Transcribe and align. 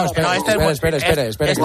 No, 0.00 0.06
espera, 0.06 0.28
No, 0.28 0.34
este 0.34 0.50
es 0.50 0.56
espera, 0.56 0.70
espera, 0.72 0.96
espera, 0.96 1.22
este- 1.22 1.30
espera, 1.30 1.50
este 1.52 1.62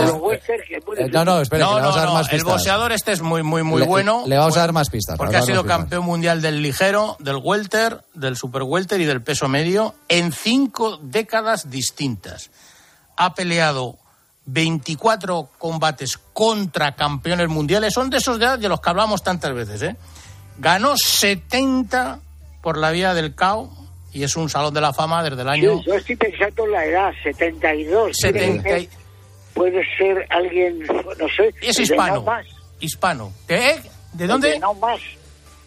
espera. 0.78 1.06
Eh. 1.06 1.10
No, 1.12 1.26
no, 1.26 1.42
espera, 1.42 1.66
no, 1.66 1.76
le 1.76 1.82
vamos 1.82 1.98
a 1.98 2.00
dar 2.06 2.34
el 2.34 2.44
boxeador 2.44 2.92
este 2.92 3.12
es 3.12 3.22
muy, 3.22 3.44
muy, 3.44 3.64
muy 3.64 3.82
Le- 3.82 3.88
bueno. 3.88 4.24
Le 4.26 4.38
vamos 4.38 4.58
a 4.58 4.62
dar 4.62 4.74
más 4.74 4.90
pistas. 4.90 5.18
Porque 5.18 5.38
ha 5.38 5.42
sido 5.42 5.66
campeón 5.66 6.06
mundial 6.06 6.42
del 6.42 6.62
ligero, 6.62 7.16
del 7.20 7.38
welter, 7.38 8.04
del 8.14 8.36
super 8.38 8.64
welter 8.64 9.00
y 9.02 9.06
del 9.06 9.22
peso 9.22 9.48
medio 9.48 9.96
en 10.10 10.32
cinco 10.32 10.98
décadas 11.02 11.70
distintas. 11.70 12.50
Ha 13.18 13.34
peleado 13.34 13.98
24 14.46 15.50
combates 15.58 16.18
contra 16.34 16.96
campeones 16.96 17.48
mundiales. 17.50 17.94
Son 17.94 18.10
de 18.10 18.18
esos 18.18 18.40
de, 18.40 18.58
de 18.58 18.70
los 18.70 18.82
que 18.82 18.90
hablamos 18.90 19.24
tantas 19.24 19.54
veces. 19.54 19.82
¿eh? 19.84 19.96
Ganó 20.58 20.96
70 20.98 22.20
por 22.62 22.78
la 22.78 22.92
vía 22.92 23.14
del 23.14 23.34
KO 23.36 23.70
y 24.14 24.24
es 24.24 24.36
un 24.36 24.50
salón 24.50 24.74
de 24.74 24.82
la 24.82 24.94
fama 24.94 25.24
desde 25.24 25.42
el 25.42 25.48
Sí, 25.48 25.54
año 25.54 25.82
yo 25.86 25.94
estoy 25.96 26.16
pensando 26.16 26.66
en 26.66 26.72
la 26.72 26.86
edad, 26.86 27.12
72. 27.24 28.12
70. 28.20 28.64
Puede 28.64 28.80
ser- 28.80 28.90
Puede 29.54 29.84
ser 29.98 30.26
alguien, 30.30 30.80
no 30.88 31.28
sé. 31.36 31.54
Es 31.62 31.78
hispano. 31.78 32.16
No 32.16 32.22
más. 32.24 32.46
Hispano. 32.80 33.34
¿De, 33.48 33.58
¿De 33.58 33.82
De 34.14 34.28
dónde? 34.28 34.60
No 34.60 34.74
más. 34.76 35.00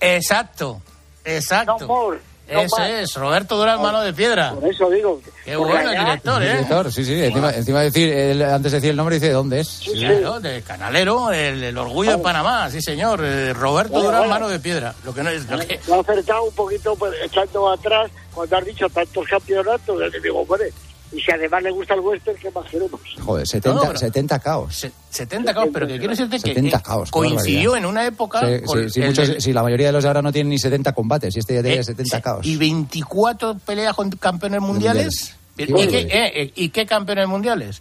Exacto. 0.01 0.81
Exacto. 1.25 1.77
No 1.81 1.87
more. 1.87 2.19
No 2.51 2.61
Ese 2.61 2.79
más. 2.79 2.91
es, 2.91 3.15
Roberto 3.15 3.57
Durán, 3.57 3.81
mano 3.81 4.03
de 4.03 4.13
piedra. 4.13 4.53
Por 4.53 4.69
eso 4.71 4.91
digo. 4.91 5.19
Qué 5.47 5.57
bueno 5.57 5.91
el 5.91 5.99
director, 5.99 6.43
¿eh? 6.43 6.51
Director, 6.51 6.93
sí, 6.93 7.03
sí. 7.05 7.23
Encima, 7.25 7.51
encima 7.53 7.79
de 7.81 7.85
decir, 7.87 8.13
él, 8.13 8.43
antes 8.43 8.71
de 8.73 8.79
decir 8.79 8.91
el 8.91 8.97
nombre, 8.97 9.15
dice 9.17 9.31
dónde 9.33 9.61
es. 9.61 9.69
Sí, 9.69 9.93
sí. 9.93 10.01
Claro, 10.01 10.41
de 10.41 10.61
Canalero, 10.63 11.33
el, 11.33 11.63
el 11.65 11.79
orgullo 11.79 12.19
de 12.19 12.23
Panamá, 12.23 12.71
sí 12.71 12.83
señor. 12.83 13.21
eh, 13.25 13.55
Roberto 13.55 13.93
Bueno, 13.95 14.07
Durán, 14.09 14.21
bueno. 14.23 14.35
mano 14.35 14.49
de 14.49 14.61
piedra. 14.61 14.95
Lo 15.05 15.15
que 15.15 15.23
no 15.23 15.31
es, 15.31 15.49
lo 15.49 15.59
que, 15.59 15.81
Lo 15.87 15.95
ha 15.95 16.01
acertado 16.01 16.43
un 16.45 16.55
poquito 16.55 16.95
pues, 16.97 17.15
echando 17.25 17.71
atrás 17.71 18.11
cuando 18.35 18.57
has 18.57 18.65
dicho 18.65 18.89
tantos 18.89 19.27
campeonatos. 19.29 19.99
Le 20.13 20.21
digo, 20.21 20.41
hombre, 20.41 20.73
y 21.13 21.21
si 21.21 21.31
además 21.31 21.63
le 21.63 21.71
gusta 21.71 21.95
el 21.95 22.01
western, 22.01 22.37
¿qué 22.39 22.51
más 22.51 22.69
queremos? 22.69 23.01
Joder, 23.25 23.47
70, 23.47 23.69
No, 23.69 23.75
no, 23.83 23.87
pero- 23.89 23.99
70 23.99 24.39
caos. 24.41 24.75
se- 24.75 24.93
70 25.11 25.55
caos, 25.55 25.69
pero 25.73 25.87
que 25.87 25.99
quiero 25.99 26.11
decirte 26.11 26.37
que 26.37 26.49
70 26.49 26.79
eh, 26.79 26.83
caos, 26.85 27.11
coincidió 27.11 27.77
en 27.77 27.87
una 27.87 28.05
época 28.07 28.41
Sí, 28.41 28.63
con 28.65 28.83
sí, 28.85 28.91
sí, 28.91 29.01
el 29.01 29.07
muchos- 29.09 29.29
del- 29.29 29.41
sí, 29.43 29.53
la 29.53 29.63
mayoría 29.63 29.87
de 29.87 29.93
los 29.93 30.03
de 30.03 30.09
ahora 30.09 30.23
no 30.23 30.33
tienen 30.33 30.51
ni 30.51 30.59
70 30.59 30.93
combates 30.93 31.35
y 31.37 31.39
este 31.39 31.55
ya 31.55 31.63
tiene 31.63 31.79
eh, 31.79 31.85
70 31.85 32.17
sí, 32.17 32.23
caos. 32.23 32.47
y 32.47 32.57
24 32.57 33.57
peleas 33.65 33.95
con 33.95 34.11
campeones 34.11 34.61
mundiales. 34.61 35.37
Qué 35.57 35.63
¿Y, 35.65 35.67
barbaridad. 35.73 35.91
qué, 36.09 36.19
eh, 36.19 36.43
eh, 36.43 36.53
¿Y 36.57 36.69
qué 36.71 36.85
campeones 36.85 37.29
mundiales? 37.29 37.81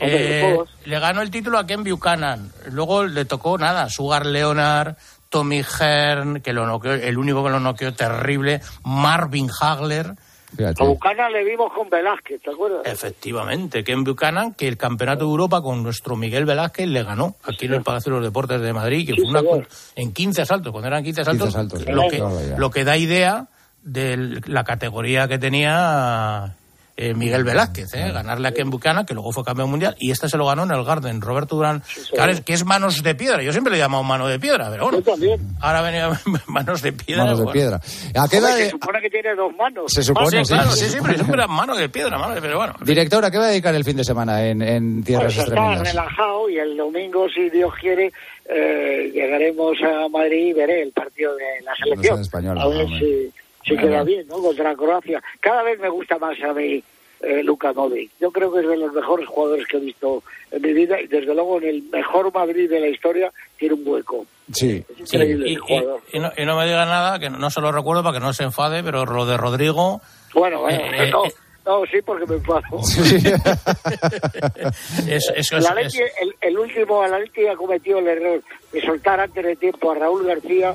Eh, 0.00 0.56
le 0.86 0.98
ganó 0.98 1.22
el 1.22 1.30
título 1.30 1.58
a 1.58 1.66
Ken 1.66 1.84
Buchanan. 1.84 2.50
Luego 2.72 3.04
le 3.04 3.24
tocó 3.24 3.56
nada, 3.56 3.88
Sugar 3.88 4.26
Leonard, 4.26 4.96
Tommy 5.32 5.62
Hearn, 5.62 6.42
que 6.42 6.52
lo 6.52 6.66
noqueó, 6.66 6.92
el 6.92 7.16
único 7.16 7.42
que 7.42 7.48
lo 7.48 7.58
noqueó 7.58 7.94
terrible, 7.94 8.60
Marvin 8.84 9.48
Hagler. 9.60 10.12
Fíjate. 10.54 10.82
A 10.82 10.86
Bucana 10.86 11.30
le 11.30 11.42
vimos 11.44 11.72
con 11.72 11.88
Velázquez, 11.88 12.42
¿te 12.42 12.50
acuerdas? 12.50 12.82
Efectivamente, 12.84 13.82
Ken 13.82 14.04
Buchanan, 14.04 14.52
que 14.52 14.68
el 14.68 14.76
campeonato 14.76 15.24
de 15.24 15.30
Europa 15.30 15.62
con 15.62 15.82
nuestro 15.82 16.14
Miguel 16.14 16.44
Velázquez 16.44 16.86
le 16.86 17.02
ganó 17.02 17.36
aquí 17.44 17.64
en 17.64 17.72
el 17.72 17.82
Palacio 17.82 18.12
de 18.12 18.18
los 18.18 18.26
Deportes 18.28 18.60
de 18.60 18.72
Madrid, 18.74 19.06
que 19.06 19.14
Sí, 19.14 19.22
fue 19.22 19.30
una 19.30 19.40
señor. 19.40 19.68
en 19.96 20.12
15 20.12 20.42
asaltos, 20.42 20.70
cuando 20.70 20.88
eran 20.88 21.02
15 21.02 21.20
asaltos, 21.22 21.46
15 21.54 21.58
asaltos, 21.58 21.94
lo, 21.94 22.08
que, 22.10 22.54
lo 22.58 22.70
que 22.70 22.84
da 22.84 22.98
idea 22.98 23.46
de 23.82 24.42
la 24.46 24.64
categoría 24.64 25.26
que 25.26 25.38
tenía 25.38 26.54
eh, 26.96 27.14
Miguel 27.14 27.44
Velázquez, 27.44 27.94
¿eh? 27.94 28.10
ganarle 28.12 28.48
a 28.48 28.52
Ken 28.52 28.70
Buchanan, 28.70 29.06
que 29.06 29.14
luego 29.14 29.32
fue 29.32 29.44
campeón 29.44 29.70
mundial, 29.70 29.96
y 29.98 30.10
este 30.10 30.28
se 30.28 30.36
lo 30.36 30.46
ganó 30.46 30.64
en 30.64 30.70
el 30.72 30.84
Garden, 30.84 31.20
Roberto 31.20 31.56
Durán, 31.56 31.82
es, 31.86 32.40
que 32.42 32.52
es 32.52 32.64
manos 32.64 33.02
de 33.02 33.14
piedra, 33.14 33.42
yo 33.42 33.52
siempre 33.52 33.70
le 33.72 33.78
he 33.78 33.80
llamado 33.80 34.02
mano 34.02 34.26
de 34.28 34.38
piedra, 34.38 34.68
pero 34.70 34.84
bueno, 34.84 34.98
Yo 34.98 35.04
también. 35.12 35.40
ahora 35.60 35.82
venía 35.82 36.10
manos 36.46 36.82
de 36.82 36.92
piedra. 36.92 37.24
Manos 37.24 37.38
de 37.38 37.44
bueno. 37.44 37.52
piedra. 37.58 37.80
¿A 38.22 38.28
qué 38.28 38.36
edad 38.36 38.56
se 38.56 38.70
supone 38.70 39.00
que 39.00 39.10
tiene 39.10 39.34
dos 39.34 39.54
manos. 39.56 39.84
Se 39.92 40.02
supone, 40.02 40.44
Sí, 40.44 40.52
claro, 40.54 40.70
sí. 40.72 40.84
sí, 40.84 40.90
sí, 40.90 40.98
pero 41.02 41.14
siempre 41.14 41.34
era 41.36 41.46
mano 41.46 41.74
de 41.76 41.88
piedra, 41.88 42.18
mano 42.18 42.34
de 42.34 42.40
pero 42.42 42.58
bueno. 42.58 42.74
Director, 42.82 43.24
¿a 43.24 43.30
qué 43.30 43.38
va 43.38 43.44
a 43.44 43.48
dedicar 43.48 43.74
el 43.74 43.84
fin 43.84 43.96
de 43.96 44.04
semana 44.04 44.44
en, 44.46 44.60
en 44.62 45.02
tierras 45.02 45.34
Pues 45.34 45.48
está 45.48 45.74
relajado 45.82 46.48
y 46.50 46.58
el 46.58 46.76
domingo, 46.76 47.26
si 47.28 47.48
Dios 47.50 47.72
quiere, 47.80 48.12
eh, 48.48 49.10
llegaremos 49.14 49.76
a 49.82 50.08
Madrid 50.08 50.48
y 50.48 50.52
veré 50.52 50.82
el 50.82 50.92
partido 50.92 51.34
de 51.36 51.44
la 51.64 51.74
selección. 51.76 52.18
selección 52.18 52.20
española, 52.20 52.62
a 52.62 52.68
ver 52.68 52.86
si, 52.98 53.32
Bueno. 53.68 53.82
queda 53.82 54.02
bien, 54.04 54.26
¿no? 54.28 54.36
Contra 54.38 54.74
Croacia. 54.76 55.22
Cada 55.40 55.62
vez 55.62 55.78
me 55.80 55.88
gusta 55.88 56.18
más 56.18 56.40
a 56.42 56.52
mí 56.52 56.82
eh, 57.20 57.42
Luka 57.44 57.72
Modric. 57.72 58.10
Yo 58.20 58.30
creo 58.32 58.52
que 58.52 58.60
es 58.60 58.68
de 58.68 58.76
los 58.76 58.92
mejores 58.92 59.26
jugadores 59.28 59.66
que 59.68 59.76
he 59.76 59.80
visto 59.80 60.22
en 60.50 60.60
mi 60.62 60.72
vida 60.72 61.00
y 61.00 61.06
desde 61.06 61.32
luego 61.34 61.58
en 61.58 61.68
el 61.68 61.82
mejor 61.84 62.32
Madrid 62.34 62.68
de 62.68 62.80
la 62.80 62.88
historia 62.88 63.32
tiene 63.56 63.74
un 63.74 63.82
hueco. 63.86 64.26
Sí. 64.52 64.84
Es 65.00 65.08
Sí, 65.08 65.16
increíble 65.16 65.48
y, 65.48 65.52
y- 65.52 66.16
y 66.16 66.18
no, 66.18 66.32
y 66.36 66.44
no 66.44 66.56
me 66.58 66.64
diga 66.66 66.84
nada, 66.84 67.18
que 67.20 67.30
no 67.30 67.48
se 67.50 67.60
lo 67.60 67.70
recuerdo 67.70 68.02
para 68.02 68.18
que 68.18 68.24
no 68.24 68.32
se 68.32 68.42
enfade, 68.42 68.82
pero 68.82 69.04
lo 69.06 69.24
de 69.24 69.36
Rodrigo. 69.36 70.00
Bueno, 70.34 70.60
bueno, 70.62 70.80
Eh, 70.80 71.10
no, 71.12 71.24
eh, 71.26 71.32
no, 71.64 71.82
sí, 71.86 72.02
porque 72.04 72.26
me 72.26 72.34
enfado. 72.34 72.82
Sí. 72.82 73.18
es, 75.08 75.32
es- 75.34 75.52
El, 75.52 75.58
es- 75.58 75.70
Atleti- 75.70 76.10
el, 76.20 76.34
el 76.40 76.58
último 76.58 77.02
Atleti 77.02 77.46
ha 77.46 77.56
cometido 77.56 77.98
el 78.00 78.08
error 78.08 78.42
de 78.72 78.80
soltar 78.82 79.20
antes 79.20 79.44
de 79.44 79.56
tiempo 79.56 79.92
a 79.92 79.94
Raúl 79.94 80.26
García, 80.26 80.74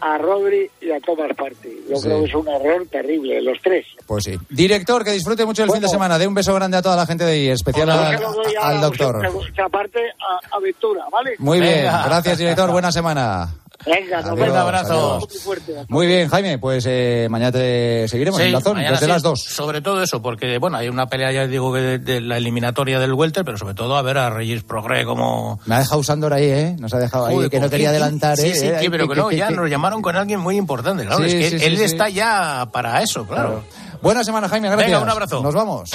a 0.00 0.18
Rodri 0.18 0.70
y 0.80 0.90
a 0.90 1.00
Tomás 1.00 1.34
Partey. 1.36 1.84
Yo 1.88 1.96
Sí. 1.96 2.02
creo 2.08 2.20
que 2.22 2.28
es 2.28 2.34
un 2.34 2.48
error 2.48 2.86
terrible, 2.90 3.40
los 3.42 3.58
tres. 3.62 3.86
Pues 4.06 4.24
sí. 4.24 4.38
Director, 4.48 5.04
que 5.04 5.12
disfrute 5.12 5.44
mucho 5.44 5.62
el 5.64 5.70
fin 5.70 5.80
de 5.80 5.88
semana. 5.88 6.18
De 6.18 6.26
un 6.26 6.34
beso 6.34 6.54
grande 6.54 6.76
a 6.76 6.82
toda 6.82 6.96
la 6.96 7.06
gente 7.06 7.24
de 7.24 7.32
ahí, 7.32 7.48
especial 7.48 7.90
a- 7.90 8.10
a 8.10 8.68
al 8.68 8.80
doctor. 8.80 9.20
segunda 9.20 9.68
parte 9.68 10.00
a 10.00 10.56
Aventura, 10.56 11.04
¿vale? 11.12 11.34
Muy 11.38 11.60
bien, 11.60 11.84
gracias 11.84 12.38
director, 12.38 12.70
buena 12.72 12.90
semana. 12.92 13.48
Venga, 13.86 14.18
nos 14.20 14.26
Adiós, 14.32 14.38
vemos. 14.46 14.56
abrazo. 14.58 15.18
Muy 15.28 15.38
fuerte. 15.38 15.74
Muy 15.88 16.06
bien, 16.06 16.28
Jaime, 16.28 16.58
pues 16.58 16.84
eh, 16.86 17.28
mañana 17.30 17.50
te 17.52 18.06
seguiremos 18.08 18.38
Sí, 18.38 18.46
en 18.48 18.52
Dazón, 18.52 18.74
mañana 18.74 18.92
desde 18.92 19.06
sí, 19.06 19.12
las 19.12 19.22
dos. 19.22 19.42
Sobre 19.42 19.80
todo 19.80 20.02
eso, 20.02 20.20
porque 20.20 20.58
bueno, 20.58 20.76
hay 20.76 20.88
una 20.88 21.06
pelea, 21.06 21.32
ya 21.32 21.46
digo, 21.46 21.72
que 21.72 21.80
de, 21.80 21.98
de 21.98 22.20
la 22.20 22.36
eliminatoria 22.36 22.98
del 22.98 23.14
Welter, 23.14 23.44
pero 23.44 23.56
sobre 23.56 23.72
todo 23.74 23.96
a 23.96 24.02
ver 24.02 24.18
a 24.18 24.28
Regis 24.30 24.64
Progré 24.64 25.04
como. 25.06 25.60
Me 25.64 25.76
ha 25.76 25.78
dejado 25.78 25.98
Usandor 26.00 26.34
ahí, 26.34 26.44
¿eh? 26.44 26.76
Nos 26.78 26.92
ha 26.92 26.98
dejado 26.98 27.26
ahí, 27.26 27.48
que 27.48 27.56
no 27.58 27.62
¿con 27.62 27.70
quería 27.70 27.88
adelantar, 27.88 28.36
sí, 28.36 28.48
¿eh? 28.48 28.54
Sí, 28.54 28.66
que- 28.80 28.90
pero 28.90 29.08
que- 29.08 29.14
que 29.14 29.20
no, 29.20 29.28
que- 29.28 29.36
ya 29.38 29.48
que- 29.48 29.54
nos 29.54 29.70
llamaron 29.70 30.02
con 30.02 30.14
alguien 30.14 30.40
muy 30.40 30.56
importante, 30.56 31.06
claro. 31.06 31.24
Sí, 31.24 31.30
es 31.30 31.34
que 31.52 31.58
sí, 31.58 31.64
él, 31.64 31.72
sí, 31.72 31.78
sí. 31.78 31.84
está 31.84 32.08
ya 32.10 32.68
para 32.72 33.02
eso, 33.02 33.26
claro. 33.26 33.64
Buena 34.02 34.24
semana, 34.24 34.48
Jaime, 34.48 34.68
gracias. 34.68 34.88
Venga, 34.88 35.00
un 35.02 35.08
abrazo. 35.10 35.42
Nos 35.42 35.54
vamos. 35.54 35.90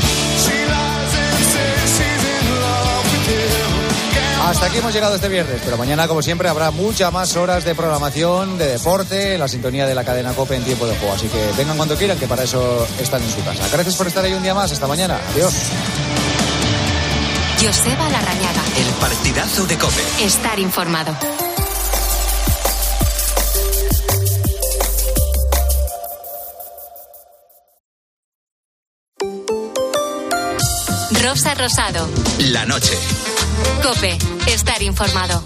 Hasta 4.45 4.67
aquí 4.67 4.77
hemos 4.77 4.93
llegado 4.93 5.15
este 5.15 5.27
viernes, 5.27 5.59
pero 5.65 5.75
mañana, 5.75 6.07
como 6.07 6.21
siempre, 6.21 6.47
habrá 6.47 6.69
muchas 6.69 7.11
más 7.11 7.35
horas 7.35 7.65
de 7.65 7.73
programación, 7.73 8.59
de 8.59 8.67
deporte, 8.67 9.39
la 9.39 9.47
sintonía 9.47 9.87
de 9.87 9.95
la 9.95 10.03
cadena 10.03 10.33
COPE 10.33 10.57
en 10.57 10.63
tiempo 10.63 10.85
de 10.85 10.95
juego. 10.97 11.15
Así 11.15 11.27
que 11.27 11.49
vengan 11.57 11.75
cuando 11.77 11.95
quieran, 11.95 12.19
que 12.19 12.27
para 12.27 12.43
eso 12.43 12.87
están 12.99 13.23
en 13.23 13.31
su 13.31 13.43
casa. 13.43 13.67
Gracias 13.71 13.95
por 13.95 14.05
estar 14.05 14.23
ahí 14.23 14.33
un 14.33 14.43
día 14.43 14.53
más. 14.53 14.71
Hasta 14.71 14.85
mañana. 14.85 15.19
Adiós. 15.33 15.51
Joseba 17.59 18.07
Larrañaga. 18.09 18.63
El 18.77 18.93
partidazo 18.99 19.65
de 19.65 19.77
Cope. 19.79 20.01
Estar 20.23 20.59
informado. 20.59 21.17
Rosa 31.23 31.55
Rosado. 31.55 32.07
La 32.37 32.65
noche. 32.65 32.95
Cope. 33.81 34.17
Estar 34.47 34.81
informado. 34.81 35.43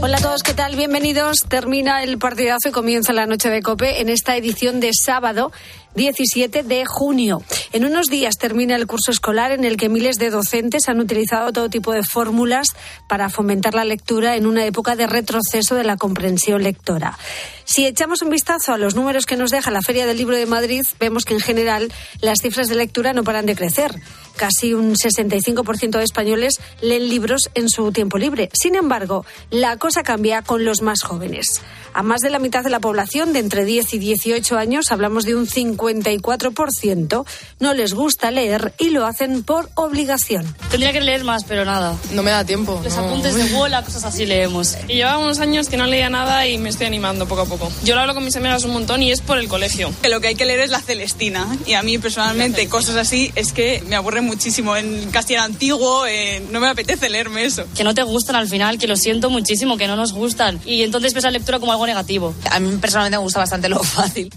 Hola 0.00 0.16
a 0.16 0.20
todos, 0.20 0.42
¿qué 0.42 0.52
tal? 0.52 0.74
Bienvenidos. 0.76 1.44
Termina 1.48 2.02
el 2.02 2.18
partidazo 2.18 2.68
y 2.68 2.72
comienza 2.72 3.12
la 3.12 3.26
noche 3.26 3.50
de 3.50 3.62
Cope 3.62 4.00
en 4.00 4.08
esta 4.08 4.36
edición 4.36 4.80
de 4.80 4.90
sábado 4.92 5.52
17 5.94 6.62
de 6.62 6.86
junio. 6.86 7.42
En 7.72 7.84
unos 7.84 8.06
días 8.06 8.38
termina 8.38 8.76
el 8.76 8.86
curso 8.86 9.10
escolar 9.10 9.52
en 9.52 9.64
el 9.64 9.76
que 9.76 9.88
miles 9.88 10.16
de 10.18 10.30
docentes 10.30 10.88
han 10.88 11.00
utilizado 11.00 11.52
todo 11.52 11.68
tipo 11.68 11.92
de 11.92 12.02
fórmulas 12.02 12.68
para 13.08 13.28
fomentar 13.28 13.74
la 13.74 13.84
lectura 13.84 14.36
en 14.36 14.46
una 14.46 14.64
época 14.64 14.96
de 14.96 15.06
retroceso 15.06 15.74
de 15.74 15.84
la 15.84 15.96
comprensión 15.96 16.62
lectora. 16.62 17.18
Si 17.64 17.86
echamos 17.86 18.22
un 18.22 18.30
vistazo 18.30 18.72
a 18.72 18.78
los 18.78 18.94
números 18.94 19.26
que 19.26 19.36
nos 19.36 19.50
deja 19.50 19.70
la 19.70 19.82
Feria 19.82 20.06
del 20.06 20.16
Libro 20.16 20.36
de 20.36 20.46
Madrid, 20.46 20.82
vemos 20.98 21.24
que 21.24 21.34
en 21.34 21.40
general 21.40 21.92
las 22.20 22.40
cifras 22.40 22.68
de 22.68 22.74
lectura 22.74 23.12
no 23.12 23.24
paran 23.24 23.46
de 23.46 23.54
crecer. 23.54 23.94
Casi 24.36 24.74
un 24.74 24.94
65% 24.94 25.98
de 25.98 26.04
españoles 26.04 26.58
leen 26.80 27.08
libros 27.08 27.50
en 27.54 27.68
su 27.68 27.92
tiempo 27.92 28.18
libre. 28.18 28.50
Sin 28.52 28.74
embargo, 28.74 29.24
la 29.50 29.76
cosa 29.76 30.02
cambia 30.02 30.42
con 30.42 30.64
los 30.64 30.80
más 30.82 31.02
jóvenes. 31.02 31.60
A 31.94 32.02
más 32.02 32.20
de 32.20 32.30
la 32.30 32.38
mitad 32.38 32.64
de 32.64 32.70
la 32.70 32.80
población 32.80 33.32
de 33.32 33.40
entre 33.40 33.64
10 33.64 33.94
y 33.94 33.98
18 33.98 34.56
años 34.56 34.90
hablamos 34.90 35.24
de 35.24 35.34
un 35.34 35.46
50 35.46 35.81
54% 35.82 37.24
no 37.60 37.74
les 37.74 37.94
gusta 37.94 38.30
leer 38.30 38.74
y 38.78 38.90
lo 38.90 39.06
hacen 39.06 39.42
por 39.42 39.70
obligación. 39.74 40.54
Tendría 40.70 40.92
que 40.92 41.00
leer 41.00 41.24
más, 41.24 41.44
pero 41.44 41.64
nada. 41.64 41.96
No 42.12 42.22
me 42.22 42.30
da 42.30 42.44
tiempo. 42.44 42.80
Los 42.82 42.96
no. 42.96 43.04
apuntes 43.04 43.34
de 43.34 43.44
bola, 43.52 43.82
cosas 43.82 44.04
así 44.04 44.26
leemos. 44.26 44.76
Y 44.88 44.94
llevaba 44.94 45.18
unos 45.18 45.40
años 45.40 45.68
que 45.68 45.76
no 45.76 45.86
leía 45.86 46.08
nada 46.10 46.46
y 46.46 46.58
me 46.58 46.68
estoy 46.68 46.86
animando 46.86 47.26
poco 47.26 47.42
a 47.42 47.46
poco. 47.46 47.70
Yo 47.84 47.94
lo 47.94 48.00
hablo 48.00 48.14
con 48.14 48.24
mis 48.24 48.36
amigas 48.36 48.64
un 48.64 48.72
montón 48.72 49.02
y 49.02 49.10
es 49.10 49.20
por 49.20 49.38
el 49.38 49.48
colegio. 49.48 49.92
Que 50.02 50.08
lo 50.08 50.20
que 50.20 50.28
hay 50.28 50.34
que 50.34 50.44
leer 50.44 50.60
es 50.60 50.70
la 50.70 50.80
Celestina. 50.80 51.46
Y 51.66 51.74
a 51.74 51.82
mí 51.82 51.98
personalmente 51.98 52.68
cosas 52.68 52.96
así 52.96 53.32
es 53.34 53.52
que 53.52 53.82
me 53.88 53.96
aburre 53.96 54.20
muchísimo. 54.20 54.76
En 54.76 55.10
castellano 55.10 55.46
antiguo 55.46 56.06
eh, 56.06 56.42
no 56.50 56.60
me 56.60 56.68
apetece 56.68 57.08
leerme 57.10 57.44
eso. 57.44 57.64
Que 57.76 57.84
no 57.84 57.94
te 57.94 58.02
gustan 58.02 58.36
al 58.36 58.48
final, 58.48 58.78
que 58.78 58.86
lo 58.86 58.96
siento 58.96 59.30
muchísimo, 59.30 59.76
que 59.76 59.86
no 59.86 59.96
nos 59.96 60.12
gustan. 60.12 60.60
Y 60.64 60.82
entonces 60.82 61.14
ves 61.14 61.24
la 61.24 61.30
lectura 61.30 61.58
como 61.58 61.72
algo 61.72 61.86
negativo. 61.86 62.34
A 62.50 62.60
mí 62.60 62.76
personalmente 62.80 63.18
me 63.18 63.22
gusta 63.22 63.40
bastante 63.40 63.68
lo 63.68 63.82
fácil. 63.82 64.32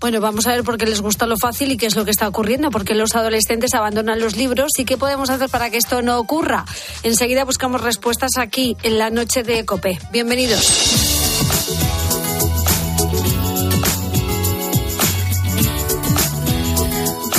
Bueno, 0.00 0.20
vamos 0.20 0.46
a 0.46 0.52
ver 0.52 0.64
por 0.64 0.78
qué 0.78 0.86
les 0.86 1.00
gusta 1.00 1.26
lo 1.26 1.36
fácil 1.36 1.72
y 1.72 1.76
qué 1.76 1.86
es 1.86 1.96
lo 1.96 2.04
que 2.04 2.10
está 2.10 2.28
ocurriendo, 2.28 2.70
porque 2.70 2.94
los 2.94 3.14
adolescentes 3.14 3.74
abandonan 3.74 4.20
los 4.20 4.36
libros 4.36 4.70
y 4.78 4.84
qué 4.84 4.96
podemos 4.96 5.30
hacer 5.30 5.48
para 5.48 5.70
que 5.70 5.76
esto 5.78 6.02
no 6.02 6.18
ocurra. 6.18 6.64
Enseguida 7.02 7.44
buscamos 7.44 7.80
respuestas 7.80 8.32
aquí 8.38 8.76
en 8.82 8.98
la 8.98 9.10
noche 9.10 9.42
de 9.42 9.64
Cope. 9.64 9.98
Bienvenidos. 10.12 10.64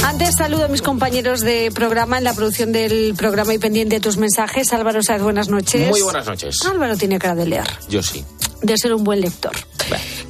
Antes 0.03 0.35
saludo 0.37 0.65
a 0.65 0.67
mis 0.67 0.81
compañeros 0.81 1.41
de 1.41 1.71
programa 1.73 2.17
en 2.17 2.23
la 2.23 2.33
producción 2.33 2.71
del 2.71 3.13
programa 3.15 3.53
y 3.53 3.57
pendiente 3.59 3.95
de 3.95 3.99
tus 4.01 4.17
mensajes. 4.17 4.71
Álvaro 4.73 5.01
Sáez, 5.03 5.21
buenas 5.21 5.49
noches. 5.49 5.89
Muy 5.89 6.01
buenas 6.01 6.25
noches. 6.25 6.57
Álvaro 6.69 6.97
tiene 6.97 7.19
cara 7.19 7.35
de 7.35 7.45
leer, 7.45 7.67
Yo 7.89 8.01
sí. 8.01 8.23
de 8.61 8.77
ser 8.77 8.93
un 8.93 9.03
buen 9.03 9.21
lector. 9.21 9.51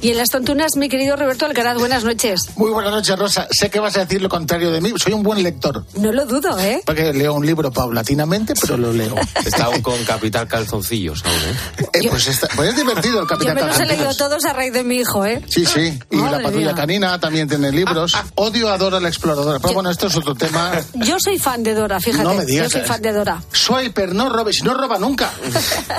Y 0.02 0.10
en 0.12 0.16
las 0.16 0.30
tontunas, 0.30 0.76
mi 0.76 0.88
querido 0.88 1.14
Roberto 1.14 1.44
Alcaraz, 1.44 1.76
buenas 1.78 2.04
noches. 2.04 2.40
Muy 2.56 2.70
buenas 2.70 2.90
noches, 2.90 3.18
Rosa. 3.18 3.46
Sé 3.50 3.68
que 3.68 3.80
vas 3.80 3.96
a 3.98 4.00
decir 4.00 4.22
lo 4.22 4.30
contrario 4.30 4.70
de 4.70 4.80
mí. 4.80 4.94
Soy 4.96 5.12
un 5.12 5.22
buen 5.22 5.42
lector. 5.42 5.84
No 5.94 6.10
lo 6.10 6.24
dudo, 6.24 6.58
¿eh? 6.58 6.82
Porque 6.86 7.12
leo 7.12 7.34
un 7.34 7.44
libro 7.44 7.70
paulatinamente, 7.70 8.54
pero 8.58 8.78
lo 8.78 8.94
leo. 8.94 9.14
Está 9.44 9.64
aún 9.64 9.82
con 9.82 10.02
Capital 10.04 10.48
Calzoncillos 10.48 11.22
aún, 11.24 11.34
¿eh? 11.34 11.86
Eh, 12.04 12.08
pues, 12.08 12.26
está- 12.28 12.48
pues 12.56 12.70
es 12.70 12.76
divertido 12.76 13.16
el 13.20 13.24
Yo 13.24 13.26
Capitán 13.26 13.54
me 13.56 13.60
los 13.60 13.70
he 13.76 13.78
Calzoncillos. 13.78 13.98
leído 14.06 14.16
todos 14.16 14.44
a 14.46 14.52
raíz 14.54 14.72
de 14.72 14.84
mi 14.84 14.96
hijo, 14.96 15.26
¿eh? 15.26 15.42
Sí, 15.48 15.66
sí. 15.66 15.98
Y 16.10 16.16
Madre 16.16 16.38
la 16.38 16.42
patrulla 16.44 16.66
mía. 16.68 16.74
canina 16.74 17.20
también 17.20 17.46
tiene 17.48 17.70
libros. 17.70 18.14
Odio 18.36 18.70
a 18.70 18.78
Dora 18.78 19.00
la 19.00 19.08
exploradora. 19.08 19.58
Pero 19.58 19.74
bueno, 19.74 19.90
esto 19.90 20.06
es 20.06 20.16
otro 20.16 20.34
tema. 20.34 20.80
Yo 20.94 21.18
soy 21.20 21.38
fan 21.38 21.62
de 21.62 21.74
Dora, 21.74 22.00
fíjate. 22.00 22.24
No 22.24 22.32
me 22.34 22.46
digas. 22.46 22.72
Yo 22.72 22.78
soy 22.78 22.88
fan 22.88 23.02
de 23.02 23.12
Dora. 23.12 23.42
Swiper, 23.52 24.14
no 24.14 24.30
robe. 24.30 24.54
Si 24.54 24.62
no 24.62 24.72
roba 24.72 24.98
nunca. 24.98 25.30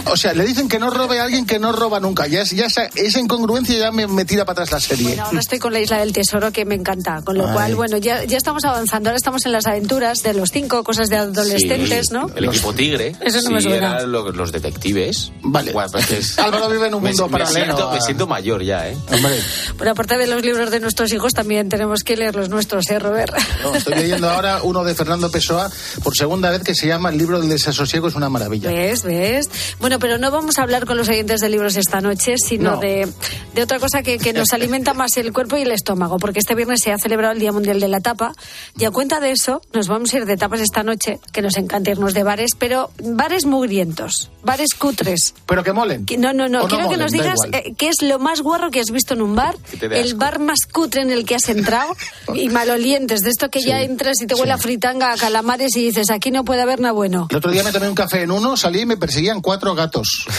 O 0.05 0.17
sea, 0.17 0.33
le 0.33 0.43
dicen 0.45 0.67
que 0.67 0.79
no 0.79 0.89
robe 0.89 1.19
a 1.19 1.23
alguien 1.25 1.45
que 1.45 1.59
no 1.59 1.71
roba 1.71 1.99
nunca. 1.99 2.25
Ya, 2.27 2.41
es- 2.41 2.49
ya 2.51 2.65
esa, 2.65 2.85
esa 2.95 3.19
incongruencia 3.19 3.77
ya 3.77 3.90
me, 3.91 4.07
me 4.07 4.25
tira 4.25 4.45
para 4.45 4.63
atrás 4.63 4.71
la 4.71 4.79
serie. 4.79 5.07
Bueno, 5.09 5.23
ahora 5.25 5.39
estoy 5.39 5.59
con 5.59 5.73
la 5.73 5.79
Isla 5.79 5.99
del 5.99 6.13
Tesoro, 6.13 6.51
que 6.51 6.65
me 6.65 6.75
encanta. 6.75 7.21
Con 7.23 7.37
lo 7.37 7.47
Ay. 7.47 7.53
cual, 7.53 7.75
bueno, 7.75 7.97
ya, 7.97 8.23
ya 8.23 8.37
estamos 8.37 8.63
avanzando. 8.65 9.09
Ahora 9.09 9.17
estamos 9.17 9.45
en 9.45 9.51
las 9.51 9.65
aventuras 9.67 10.23
de 10.23 10.33
los 10.33 10.49
cinco, 10.51 10.83
cosas 10.83 11.09
de 11.09 11.17
adolescentes, 11.17 12.07
Sí, 12.07 12.13
¿no? 12.13 12.27
El 12.35 12.45
equipo 12.45 12.73
Tigre. 12.73 13.15
Eso 13.21 13.41
no 13.41 13.51
me 13.51 13.61
sí, 13.61 13.69
suena. 13.69 13.97
eran 13.97 14.11
lo- 14.11 14.31
los 14.31 14.51
detectives. 14.51 15.31
Vale. 15.43 15.71
Bueno, 15.71 15.89
pues 15.91 16.09
es- 16.11 16.39
Álvaro 16.39 16.69
vive 16.69 16.87
en 16.87 16.93
un 16.95 17.03
me, 17.03 17.09
mundo 17.09 17.27
me 17.27 17.31
paralelo. 17.39 17.65
siento, 17.65 17.91
me 17.91 17.97
a- 17.97 18.01
siento 18.01 18.27
mayor 18.27 18.63
ya, 18.63 18.87
¿eh? 18.89 18.97
Hombre, 19.11 19.39
Bueno, 19.77 19.91
aparte 19.93 20.17
de 20.17 20.27
los 20.27 20.41
libros 20.43 20.71
de 20.71 20.79
nuestros 20.79 21.11
hijos, 21.13 21.33
también 21.33 21.69
tenemos 21.69 22.03
que 22.03 22.15
leer 22.17 22.35
los 22.35 22.49
nuestros, 22.49 22.89
¿eh, 22.89 22.99
Robert? 22.99 23.33
no, 23.63 23.75
estoy 23.75 23.95
leyendo 23.95 24.29
ahora 24.29 24.59
uno 24.63 24.83
de 24.83 24.95
Fernando 24.95 25.29
Pessoa 25.31 25.69
por 26.03 26.15
segunda 26.15 26.49
vez 26.51 26.63
que 26.63 26.75
se 26.75 26.87
llama 26.87 27.09
El 27.09 27.17
libro 27.17 27.39
del 27.39 27.49
desasosiego. 27.49 28.07
Es 28.07 28.15
una 28.15 28.29
maravilla. 28.29 28.69
¿Ves? 28.69 29.03
¿Ves? 29.03 29.49
Bueno, 29.79 29.99
pero 29.99 30.17
no 30.17 30.31
vamos 30.31 30.57
a 30.57 30.63
hablar 30.63 30.85
con 30.85 30.97
los 30.97 31.09
oyentes 31.09 31.39
de 31.41 31.49
libros 31.49 31.75
esta 31.75 32.01
noche, 32.01 32.35
sino 32.37 32.71
No. 32.71 32.79
de, 32.79 33.07
de 33.53 33.61
otra 33.63 33.79
cosa 33.81 34.01
que, 34.03 34.17
que 34.17 34.31
nos 34.31 34.53
alimenta 34.53 34.93
más 34.93 35.17
el 35.17 35.33
cuerpo 35.33 35.57
y 35.57 35.63
el 35.63 35.71
estómago, 35.71 36.17
porque 36.19 36.39
este 36.39 36.55
viernes 36.55 36.79
se 36.81 36.93
ha 36.93 36.97
celebrado 36.97 37.33
el 37.33 37.39
Día 37.39 37.51
Mundial 37.51 37.81
de 37.81 37.89
la 37.89 37.99
Tapa 37.99 38.31
y 38.77 38.85
a 38.85 38.91
cuenta 38.91 39.19
de 39.19 39.31
eso 39.31 39.61
nos 39.73 39.87
vamos 39.89 40.13
a 40.13 40.17
ir 40.17 40.25
de 40.25 40.37
tapas 40.37 40.61
esta 40.61 40.83
noche, 40.83 41.19
que 41.33 41.41
nos 41.41 41.57
encanta 41.57 41.91
irnos 41.91 42.13
de 42.13 42.23
bares, 42.23 42.51
pero 42.57 42.91
bares 43.03 43.45
mugrientos, 43.45 44.29
bares 44.43 44.69
cutres. 44.77 45.33
Pero 45.45 45.63
que 45.63 45.73
molen. 45.73 46.05
Que- 46.05 46.17
No, 46.17 46.31
no, 46.31 46.47
no. 46.47 46.63
O 46.63 46.67
Quiero 46.69 46.83
que 46.89 46.97
molen, 46.97 46.99
nos 47.01 47.11
da 47.11 47.17
digas 47.17 47.39
eh, 47.51 47.73
qué 47.77 47.89
es 47.89 48.01
lo 48.01 48.19
más 48.19 48.39
guarro 48.41 48.71
que 48.71 48.79
has 48.79 48.91
visto 48.91 49.13
en 49.15 49.21
un 49.21 49.35
bar, 49.35 49.57
Que 49.79 49.85
el 49.87 50.13
bar 50.15 50.39
más 50.39 50.65
cutre 50.71 51.01
en 51.01 51.11
el 51.11 51.25
que 51.25 51.35
has 51.35 51.49
entrado 51.49 51.93
y 52.33 52.47
malolientes, 52.49 53.21
de 53.21 53.29
esto 53.31 53.49
que 53.49 53.61
ya 53.61 53.79
Sí, 53.79 53.85
entras 53.85 54.21
y 54.21 54.27
te 54.27 54.35
huele 54.35 54.47
sí. 54.47 54.51
a 54.51 54.57
fritanga, 54.57 55.11
a 55.11 55.17
calamares 55.17 55.75
y 55.75 55.83
dices, 55.85 56.09
aquí 56.11 56.29
no 56.31 56.45
puede 56.45 56.61
haber 56.61 56.79
nada 56.79 56.91
bueno. 56.93 57.27
El 57.29 57.37
otro 57.37 57.51
día 57.51 57.63
me 57.63 57.71
tomé 57.71 57.89
un 57.89 57.95
café 57.95 58.21
en 58.21 58.31
uno, 58.31 58.55
salí 58.55 58.81
y 58.81 58.85
me 58.85 58.97
perseguían 58.97 59.41
cuatro 59.41 59.73
gatos. 59.75 60.25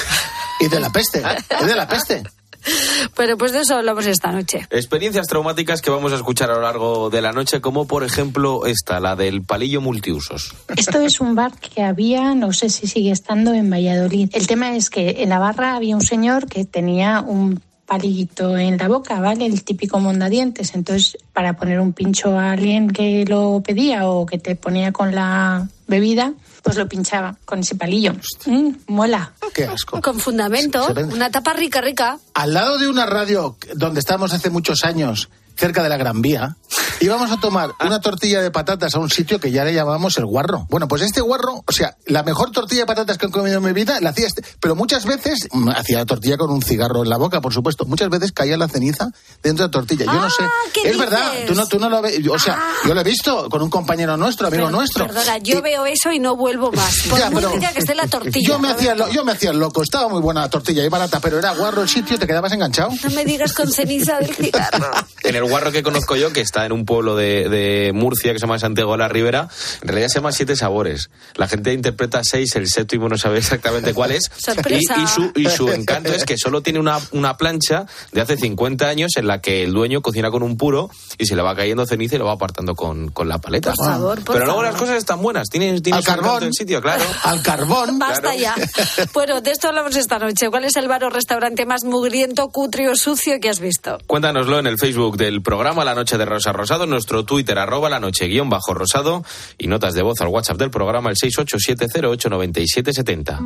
Y 0.60 0.68
de 0.68 0.78
la 0.78 0.90
peste, 0.90 1.20
y 1.60 1.64
de 1.64 1.74
la 1.74 1.88
peste. 1.88 2.22
Pero 3.16 3.36
pues 3.36 3.52
de 3.52 3.60
eso 3.60 3.76
hablamos 3.76 4.06
esta 4.06 4.32
noche. 4.32 4.66
Experiencias 4.70 5.26
traumáticas 5.26 5.82
que 5.82 5.90
vamos 5.90 6.12
a 6.12 6.16
escuchar 6.16 6.50
a 6.50 6.54
lo 6.54 6.62
largo 6.62 7.10
de 7.10 7.22
la 7.22 7.32
noche, 7.32 7.60
como 7.60 7.86
por 7.86 8.04
ejemplo 8.04 8.66
esta, 8.66 9.00
la 9.00 9.16
del 9.16 9.42
palillo 9.42 9.80
multiusos. 9.80 10.54
Esto 10.76 11.00
es 11.00 11.20
un 11.20 11.34
bar 11.34 11.52
que 11.58 11.82
había, 11.82 12.34
no 12.34 12.52
sé 12.52 12.68
si 12.68 12.86
sigue 12.86 13.10
estando 13.10 13.52
en 13.54 13.70
Valladolid. 13.70 14.30
El 14.32 14.46
tema 14.46 14.76
es 14.76 14.90
que 14.90 15.22
en 15.22 15.28
la 15.28 15.38
barra 15.38 15.76
había 15.76 15.96
un 15.96 16.02
señor 16.02 16.46
que 16.46 16.64
tenía 16.64 17.20
un 17.20 17.60
palillito 17.86 18.56
en 18.56 18.78
la 18.78 18.88
boca, 18.88 19.20
¿vale? 19.20 19.44
El 19.44 19.64
típico 19.64 19.98
mondadientes. 20.00 20.74
Entonces, 20.74 21.18
para 21.32 21.56
poner 21.56 21.78
un 21.78 21.92
pincho 21.92 22.38
a 22.38 22.52
alguien 22.52 22.90
que 22.90 23.24
lo 23.26 23.62
pedía 23.62 24.08
o 24.08 24.24
que 24.24 24.38
te 24.38 24.56
ponía 24.56 24.92
con 24.92 25.14
la 25.14 25.68
bebida, 25.86 26.32
pues 26.62 26.76
lo 26.76 26.88
pinchaba 26.88 27.36
con 27.44 27.60
ese 27.60 27.74
palillo. 27.74 28.14
Mm, 28.46 28.70
mola. 28.86 29.32
Qué 29.54 29.64
asco. 29.64 30.00
Con 30.00 30.18
fundamento, 30.18 30.94
Se 30.94 31.04
una 31.04 31.30
tapa 31.30 31.52
rica, 31.52 31.80
rica. 31.80 32.18
Al 32.34 32.54
lado 32.54 32.78
de 32.78 32.88
una 32.88 33.06
radio 33.06 33.56
donde 33.74 34.00
estábamos 34.00 34.32
hace 34.32 34.50
muchos 34.50 34.84
años, 34.84 35.28
cerca 35.56 35.82
de 35.82 35.88
la 35.88 35.96
Gran 35.96 36.22
Vía, 36.22 36.56
íbamos 37.02 37.30
a 37.30 37.36
tomar 37.38 37.72
una 37.84 38.00
tortilla 38.00 38.40
de 38.40 38.50
patatas 38.50 38.94
a 38.94 38.98
un 38.98 39.10
sitio 39.10 39.38
que 39.40 39.50
ya 39.50 39.64
le 39.64 39.74
llamábamos 39.74 40.16
el 40.18 40.26
guarro. 40.26 40.66
Bueno, 40.70 40.88
pues 40.88 41.02
este 41.02 41.20
guarro, 41.20 41.62
o 41.66 41.72
sea, 41.72 41.96
la 42.06 42.22
mejor 42.22 42.50
tortilla 42.50 42.82
de 42.82 42.86
patatas 42.86 43.18
que 43.18 43.26
he 43.26 43.30
comido 43.30 43.58
en 43.58 43.64
mi 43.64 43.72
vida 43.72 44.00
la 44.00 44.10
hacía 44.10 44.26
este, 44.26 44.42
pero 44.60 44.74
muchas 44.76 45.04
veces 45.04 45.48
mm, 45.52 45.68
hacía 45.70 45.98
la 45.98 46.06
tortilla 46.06 46.36
con 46.36 46.50
un 46.50 46.62
cigarro 46.62 47.02
en 47.02 47.08
la 47.10 47.16
boca, 47.16 47.40
por 47.40 47.52
supuesto. 47.52 47.84
Muchas 47.84 48.08
veces 48.10 48.32
caía 48.32 48.56
la 48.56 48.68
ceniza 48.68 49.10
dentro 49.42 49.64
de 49.64 49.68
la 49.68 49.70
tortilla. 49.70 50.04
Yo 50.06 50.12
no 50.12 50.22
Ah, 50.26 50.30
sé. 50.30 50.44
¿qué 50.72 50.90
Es 50.90 50.98
verdad, 50.98 51.32
dices? 51.32 51.46
tú 51.48 51.54
no, 51.54 51.66
tú 51.66 51.78
no 51.78 51.88
lo 51.90 52.00
ves. 52.02 52.18
O 52.28 52.38
sea, 52.38 52.62
yo 52.86 52.94
lo 52.94 53.00
he 53.00 53.04
visto 53.04 53.48
con 53.50 53.62
un 53.62 53.70
compañero 53.70 54.16
nuestro, 54.16 54.46
amigo 54.46 54.66
Pero, 54.66 54.76
nuestro. 54.76 55.06
Perdona, 55.06 55.38
yo 55.38 55.58
Y- 55.58 55.60
veo 55.62 55.86
eso 55.86 56.12
y 56.12 56.18
no 56.18 56.36
vuelvo 56.36 56.70
más. 56.72 56.94
Por 57.10 57.18
Ya, 57.18 57.30
pero 57.30 57.50
que 57.52 57.78
esté 57.78 57.94
la 57.94 58.06
tortilla. 58.06 58.46
Yo 58.48 58.58
me, 58.58 58.70
hacía, 58.70 58.94
lo- 58.94 59.08
yo 59.10 59.24
me 59.24 59.32
hacía 59.32 59.52
loco, 59.52 59.82
estaba 59.82 60.08
muy 60.08 60.20
buena 60.20 60.42
la 60.42 60.50
tortilla 60.50 60.84
y 60.84 60.88
barata, 60.88 61.20
pero 61.20 61.38
era 61.38 61.52
guarro 61.54 61.82
el 61.82 61.88
sitio, 61.88 62.18
te 62.18 62.26
quedabas 62.26 62.52
enganchado. 62.52 62.90
No 63.02 63.10
me 63.10 63.24
digas 63.24 63.52
con 63.52 63.70
ceniza 63.70 64.18
del 64.18 64.34
cigarro. 64.34 64.90
En 65.24 65.36
el 65.36 65.44
guarro 65.44 65.70
que 65.70 65.82
conozco 65.84 66.16
yo, 66.16 66.32
que 66.32 66.40
está 66.40 66.66
en 66.66 66.72
un 66.72 66.84
pueblo 66.92 67.16
de, 67.16 67.48
de 67.48 67.92
Murcia 67.94 68.34
que 68.34 68.38
se 68.38 68.42
llama 68.44 68.58
Santiago 68.58 68.92
de 68.92 68.98
la 68.98 69.08
Ribera, 69.08 69.48
en 69.80 69.88
realidad 69.88 70.08
se 70.08 70.16
llama 70.16 70.30
Siete 70.30 70.56
Sabores. 70.56 71.08
La 71.36 71.48
gente 71.48 71.72
interpreta 71.72 72.20
seis, 72.22 72.54
el 72.54 72.68
séptimo 72.68 73.08
no 73.08 73.16
sabe 73.16 73.38
exactamente 73.38 73.94
cuál 73.94 74.10
es. 74.12 74.30
Sorpresa. 74.36 74.96
Y, 74.98 75.02
y 75.04 75.06
su, 75.06 75.32
y 75.34 75.46
su 75.48 75.70
encanto 75.70 76.12
es 76.12 76.26
que 76.26 76.36
solo 76.36 76.60
tiene 76.60 76.80
una, 76.80 76.98
una 77.12 77.38
plancha 77.38 77.86
de 78.12 78.20
hace 78.20 78.36
50 78.36 78.86
años 78.86 79.12
en 79.16 79.26
la 79.26 79.40
que 79.40 79.62
el 79.62 79.72
dueño 79.72 80.02
cocina 80.02 80.30
con 80.30 80.42
un 80.42 80.58
puro 80.58 80.90
y 81.16 81.24
se 81.24 81.34
le 81.34 81.40
va 81.40 81.56
cayendo 81.56 81.86
ceniza 81.86 82.16
y 82.16 82.18
lo 82.18 82.26
va 82.26 82.32
apartando 82.32 82.74
con, 82.74 83.08
con 83.08 83.26
la 83.26 83.38
paleta. 83.38 83.72
Por 83.72 83.86
favor, 83.86 84.22
por 84.22 84.34
Pero 84.34 84.44
luego 84.44 84.60
favor. 84.60 84.72
las 84.72 84.80
cosas 84.80 84.96
están 84.98 85.22
buenas, 85.22 85.48
tiene, 85.48 85.80
tiene 85.80 85.96
Al 85.96 86.04
carbón. 86.04 86.42
el 86.42 86.52
sitio, 86.52 86.82
claro. 86.82 87.04
Al 87.22 87.42
carbón. 87.42 87.98
Basta 87.98 88.34
ya. 88.34 88.54
Bueno, 89.14 89.40
de 89.40 89.50
esto 89.50 89.68
hablamos 89.68 89.96
esta 89.96 90.18
noche. 90.18 90.50
¿Cuál 90.50 90.64
es 90.64 90.76
el 90.76 90.88
bar 90.88 91.04
o 91.04 91.08
restaurante 91.10 91.64
más 91.64 91.84
mugriento, 91.84 92.48
cutre 92.50 92.88
o 92.90 92.96
sucio 92.96 93.40
que 93.40 93.48
has 93.48 93.60
visto? 93.60 93.96
Cuéntanoslo 94.06 94.58
en 94.58 94.66
el 94.66 94.78
Facebook 94.78 95.16
del 95.16 95.42
programa 95.42 95.84
La 95.84 95.94
Noche 95.94 96.18
de 96.18 96.24
Rosa 96.24 96.52
Rosado, 96.52 96.81
nuestro 96.86 97.24
Twitter 97.24 97.58
arroba 97.58 97.88
la 97.88 97.98
noche 98.00 98.26
guion 98.26 98.50
bajo 98.50 98.74
rosado 98.74 99.24
y 99.58 99.68
notas 99.68 99.94
de 99.94 100.02
voz 100.02 100.20
al 100.20 100.28
WhatsApp 100.28 100.58
del 100.58 100.70
programa 100.70 101.08
el 101.10 101.16
687089770. 101.16 103.38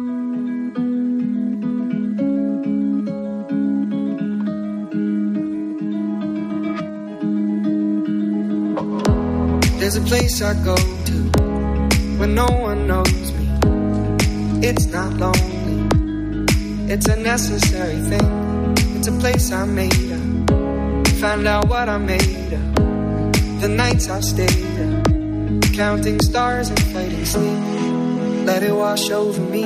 There's 9.78 9.96
a 9.96 10.00
place 10.00 10.42
I 10.42 10.54
go 10.64 10.74
to 10.74 11.12
when 12.18 12.34
no 12.34 12.46
one 12.46 12.88
knows 12.88 13.32
me. 13.32 13.46
It's 14.66 14.86
not 14.86 15.12
lonely, 15.14 15.86
it's 16.92 17.06
a 17.06 17.14
necessary 17.16 18.00
thing. 18.10 18.74
It's 18.96 19.06
a 19.06 19.12
place 19.20 19.52
I 19.52 19.64
made 19.64 20.10
up. 20.10 20.50
Find 21.20 21.46
out 21.46 21.68
what 21.68 21.88
I 21.88 21.98
made 21.98 22.54
up. 22.54 22.75
The 23.60 23.68
nights 23.68 24.08
I've 24.08 24.24
stayed 24.24 24.66
counting 25.76 26.20
stars 26.20 26.70
and 26.70 26.80
fighting 26.92 27.24
sleep. 27.24 28.46
Let 28.46 28.62
it 28.62 28.72
wash 28.72 29.10
over 29.10 29.40
me. 29.50 29.64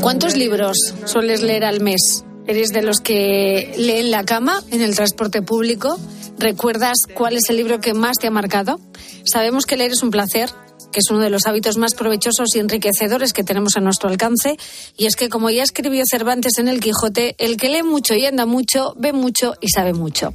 ¿Cuántos 0.00 0.36
libros 0.36 0.76
sueles 1.04 1.42
leer 1.42 1.64
al 1.64 1.80
mes? 1.80 2.24
¿Eres 2.46 2.72
de 2.72 2.82
los 2.82 3.00
que 3.00 3.72
lee 3.76 4.00
en 4.00 4.10
la 4.10 4.24
cama, 4.24 4.62
en 4.70 4.82
el 4.82 4.96
transporte 4.96 5.42
público? 5.42 5.98
¿Recuerdas 6.38 6.98
cuál 7.14 7.36
es 7.36 7.50
el 7.50 7.56
libro 7.56 7.80
que 7.80 7.94
más 7.94 8.18
te 8.18 8.26
ha 8.26 8.30
marcado? 8.30 8.80
Sabemos 9.24 9.64
que 9.64 9.76
leer 9.76 9.92
es 9.92 10.02
un 10.02 10.10
placer, 10.10 10.50
que 10.92 11.00
es 11.00 11.10
uno 11.10 11.20
de 11.20 11.30
los 11.30 11.46
hábitos 11.46 11.76
más 11.76 11.94
provechosos 11.94 12.54
y 12.54 12.60
enriquecedores 12.60 13.32
que 13.32 13.42
tenemos 13.42 13.76
a 13.76 13.80
nuestro 13.80 14.08
alcance. 14.08 14.56
Y 14.96 15.06
es 15.06 15.16
que, 15.16 15.28
como 15.28 15.50
ya 15.50 15.62
escribió 15.62 16.04
Cervantes 16.08 16.58
en 16.58 16.68
El 16.68 16.80
Quijote, 16.80 17.34
el 17.38 17.56
que 17.56 17.68
lee 17.68 17.82
mucho 17.82 18.14
y 18.14 18.26
anda 18.26 18.46
mucho, 18.46 18.94
ve 18.98 19.12
mucho 19.12 19.54
y 19.60 19.68
sabe 19.68 19.92
mucho. 19.92 20.34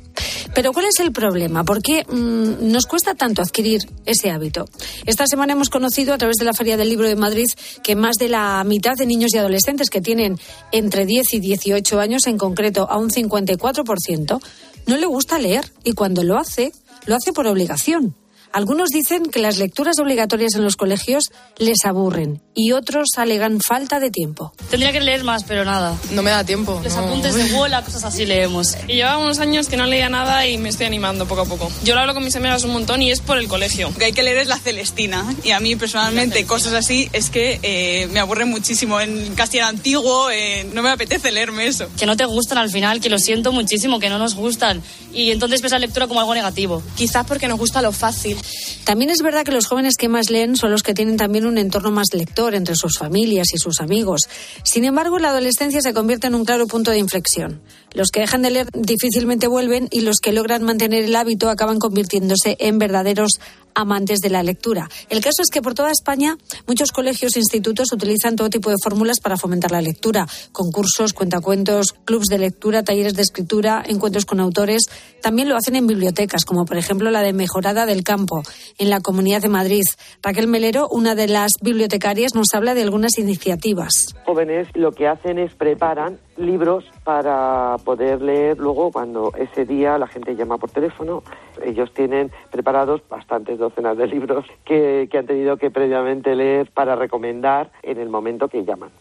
Pero 0.54 0.74
¿cuál 0.74 0.86
es 0.86 1.00
el 1.00 1.12
problema? 1.12 1.64
¿Por 1.64 1.82
qué 1.82 2.04
mm, 2.04 2.72
nos 2.72 2.86
cuesta 2.86 3.16
tanto 3.16 3.42
adquirir 3.42 3.82
ese 4.06 4.32
hábito? 4.32 4.66
Esta 5.06 5.28
semana 5.28 5.54
hemos 5.54 5.70
conocido 5.70 6.14
a 6.14 6.18
través 6.18 6.38
de 6.38 6.46
la 6.46 6.54
Feria 6.54 6.78
del 6.78 6.90
Libro 6.90 7.08
de 7.08 7.16
Madrid 7.16 7.48
que 7.84 7.96
más 7.96 8.16
de 8.18 8.30
la 8.30 8.64
mitad 8.66 8.96
de 8.98 9.06
niños 9.06 9.34
y 9.34 9.38
adolescentes 9.38 9.90
que 9.90 10.02
tienen 10.02 10.40
entre 10.72 11.06
10 11.06 11.34
y 11.36 11.40
18 11.40 12.00
años, 12.00 12.28
en 12.28 12.38
concreto 12.38 12.88
a 12.90 12.98
un 12.98 13.10
54%, 13.10 14.42
no 14.88 14.98
le 14.98 15.06
gusta 15.06 15.38
leer 15.38 15.72
y 15.84 15.94
cuando 15.94 16.24
lo 16.24 16.38
hace, 16.38 16.72
lo 17.06 17.16
hace 17.16 17.34
por 17.34 17.46
obligación. 17.48 18.16
Algunos 18.52 18.90
dicen 18.90 19.26
que 19.28 19.40
las 19.40 19.58
lecturas 19.58 20.00
obligatorias 20.00 20.56
en 20.56 20.64
los 20.64 20.76
colegios 20.76 21.26
les 21.58 21.86
aburren 21.86 22.42
y 22.56 22.72
otros 22.72 23.10
alegan 23.18 23.60
falta 23.60 24.00
de 24.00 24.10
tiempo. 24.10 24.54
Tendría 24.70 24.92
que 24.92 25.00
leer 25.00 25.24
más, 25.24 25.44
pero 25.44 25.64
nada. 25.64 25.96
No 26.12 26.24
me 26.24 26.32
da 26.32 26.44
tiempo. 26.44 26.82
Los 26.84 26.96
no. 26.96 27.02
apuntes 27.02 27.36
de 27.36 27.54
bola, 27.54 27.84
cosas 27.84 28.04
así 28.04 28.26
leemos. 28.26 28.76
Y 28.88 28.96
llevaba 28.96 29.20
unos 29.20 29.40
años 29.40 29.68
que 29.68 29.78
no 29.78 29.86
leía 29.86 30.10
nada 30.10 30.48
y 30.48 30.58
me 30.58 30.70
estoy 30.70 30.88
animando 30.88 31.28
poco 31.28 31.42
a 31.42 31.46
poco. 31.46 31.72
Yo 31.84 31.94
lo 31.94 32.02
hablo 32.02 32.14
con 32.14 32.24
mis 32.24 32.36
amigas 32.36 32.64
un 32.64 32.72
montón 32.72 33.02
y 33.02 33.12
es 33.12 33.22
por 33.22 33.38
el 33.38 33.48
colegio. 33.48 33.90
Lo 33.90 33.98
que 33.98 34.06
hay 34.06 34.14
que 34.14 34.24
leer 34.24 34.38
es 34.38 34.48
la 34.48 34.58
Celestina. 34.58 35.26
Y 35.44 35.52
a 35.52 35.60
mí 35.60 35.76
personalmente 35.76 36.46
cosas 36.46 36.74
así 36.74 37.10
es 37.14 37.30
que 37.30 37.60
eh, 37.62 38.08
me 38.12 38.20
aburre 38.20 38.46
muchísimo. 38.46 39.00
En 39.00 39.36
castellano 39.36 39.70
antiguo 39.70 40.32
eh, 40.32 40.68
no 40.74 40.82
me 40.82 40.90
apetece 40.90 41.32
leerme 41.32 41.68
eso. 41.68 41.88
Que 41.98 42.06
no 42.06 42.18
te 42.18 42.26
gustan 42.26 42.58
al 42.58 42.70
final, 42.70 43.00
que 43.02 43.10
lo 43.10 43.20
siento 43.20 43.52
muchísimo, 43.52 44.00
que 44.00 44.10
no 44.10 44.18
nos 44.18 44.36
gustan. 44.36 44.82
Y 45.14 45.32
entonces 45.32 45.62
ves 45.62 45.72
la 45.72 45.80
lectura 45.80 46.08
como 46.08 46.20
algo 46.20 46.34
negativo. 46.34 46.82
Quizás 46.96 47.26
porque 47.26 47.48
nos 47.48 47.60
gusta 47.60 47.82
lo 47.82 47.92
fácil. 47.92 48.37
También 48.84 49.10
es 49.10 49.22
verdad 49.22 49.44
que 49.44 49.52
los 49.52 49.66
jóvenes 49.66 49.96
que 49.98 50.08
más 50.08 50.30
leen 50.30 50.56
son 50.56 50.72
los 50.72 50.82
que 50.82 50.94
tienen 50.94 51.18
también 51.18 51.46
un 51.46 51.58
entorno 51.58 51.92
más 51.92 52.08
lector 52.14 52.56
entre 52.56 52.76
sus 52.76 52.98
familias 52.98 53.48
y 53.54 53.58
sus 53.58 53.82
amigos. 53.82 54.22
Sin 54.64 54.86
embargo, 54.86 55.20
la 55.20 55.30
adolescencia 55.30 55.82
se 55.82 55.94
convierte 55.94 56.28
en 56.28 56.36
un 56.36 56.46
claro 56.46 56.68
punto 56.68 56.92
de 56.92 56.98
inflexión. 56.98 57.62
Los 57.94 58.12
que 58.12 58.22
dejan 58.22 58.42
de 58.44 58.52
leer 58.52 58.68
difícilmente 58.74 59.48
vuelven 59.48 59.88
y 59.92 60.02
los 60.02 60.20
que 60.20 60.32
logran 60.32 60.64
mantener 60.64 61.04
el 61.04 61.16
hábito 61.16 61.50
acaban 61.50 61.80
convirtiéndose 61.80 62.56
en 62.60 62.80
verdaderos 62.80 63.40
amantes 63.78 64.20
de 64.20 64.30
la 64.30 64.44
lectura. 64.44 64.90
El 65.10 65.22
caso 65.22 65.42
es 65.44 65.50
que 65.50 65.62
por 65.62 65.76
toda 65.76 65.92
España 65.92 66.38
muchos 66.68 66.92
colegios 66.92 67.36
e 67.36 67.40
institutos 67.40 67.94
utilizan 67.94 68.36
todo 68.36 68.50
tipo 68.50 68.70
de 68.70 68.76
fórmulas 68.84 69.20
para 69.20 69.38
fomentar 69.38 69.72
la 69.72 69.82
lectura. 69.82 70.28
Concursos, 70.52 71.14
cuentacuentos, 71.14 71.94
clubs 72.04 72.26
de 72.26 72.40
lectura, 72.40 72.84
talleres 72.84 73.14
de 73.14 73.22
escritura, 73.22 73.84
encuentros 73.86 74.26
con 74.26 74.40
autores. 74.40 74.84
También 75.22 75.48
lo 75.48 75.56
hacen 75.56 75.76
en 75.76 75.88
bibliotecas, 75.88 76.44
como 76.44 76.66
por 76.66 76.78
ejemplo 76.78 77.12
la 77.12 77.22
de 77.22 77.34
Mejorada 77.34 77.86
del 77.86 78.04
Campo, 78.04 78.42
en 78.80 78.90
la 78.90 79.00
Comunidad 79.00 79.42
de 79.42 79.50
Madrid. 79.50 79.84
Raquel 80.24 80.48
Melero, 80.48 80.88
una 80.90 81.14
de 81.16 81.28
las 81.28 81.52
bibliotecarias, 81.62 82.34
nos 82.34 82.48
habla 82.54 82.74
de 82.74 82.82
algunas 82.82 83.18
iniciativas. 83.20 84.16
Jóvenes 84.26 84.68
lo 84.74 84.92
que 84.92 85.08
hacen 85.08 85.38
es 85.38 85.54
preparan 85.54 86.20
libros 86.38 86.86
para 87.04 87.76
poder 87.84 88.22
leer 88.22 88.58
luego 88.58 88.92
cuando 88.92 89.32
ese 89.38 89.66
día 89.66 89.98
la 89.98 90.08
gente 90.08 90.36
llama 90.36 90.58
por 90.58 90.72
teléfono. 90.72 91.24
Ellos 91.64 91.94
tienen 91.94 92.32
preparados 92.52 93.02
bastantes 93.10 93.58
docenas 93.58 93.98
de 93.98 94.08
libros 94.08 94.46
que, 94.66 95.08
que 95.12 95.18
han 95.18 95.26
tenido 95.26 95.58
que 95.58 95.72
previamente 95.72 96.36
leer 96.36 96.72
para 96.72 96.96
recomendar 96.96 97.72
en 97.84 98.00
el 98.00 98.10
momento 98.10 98.48
que 98.48 98.64
llaman. 98.64 98.92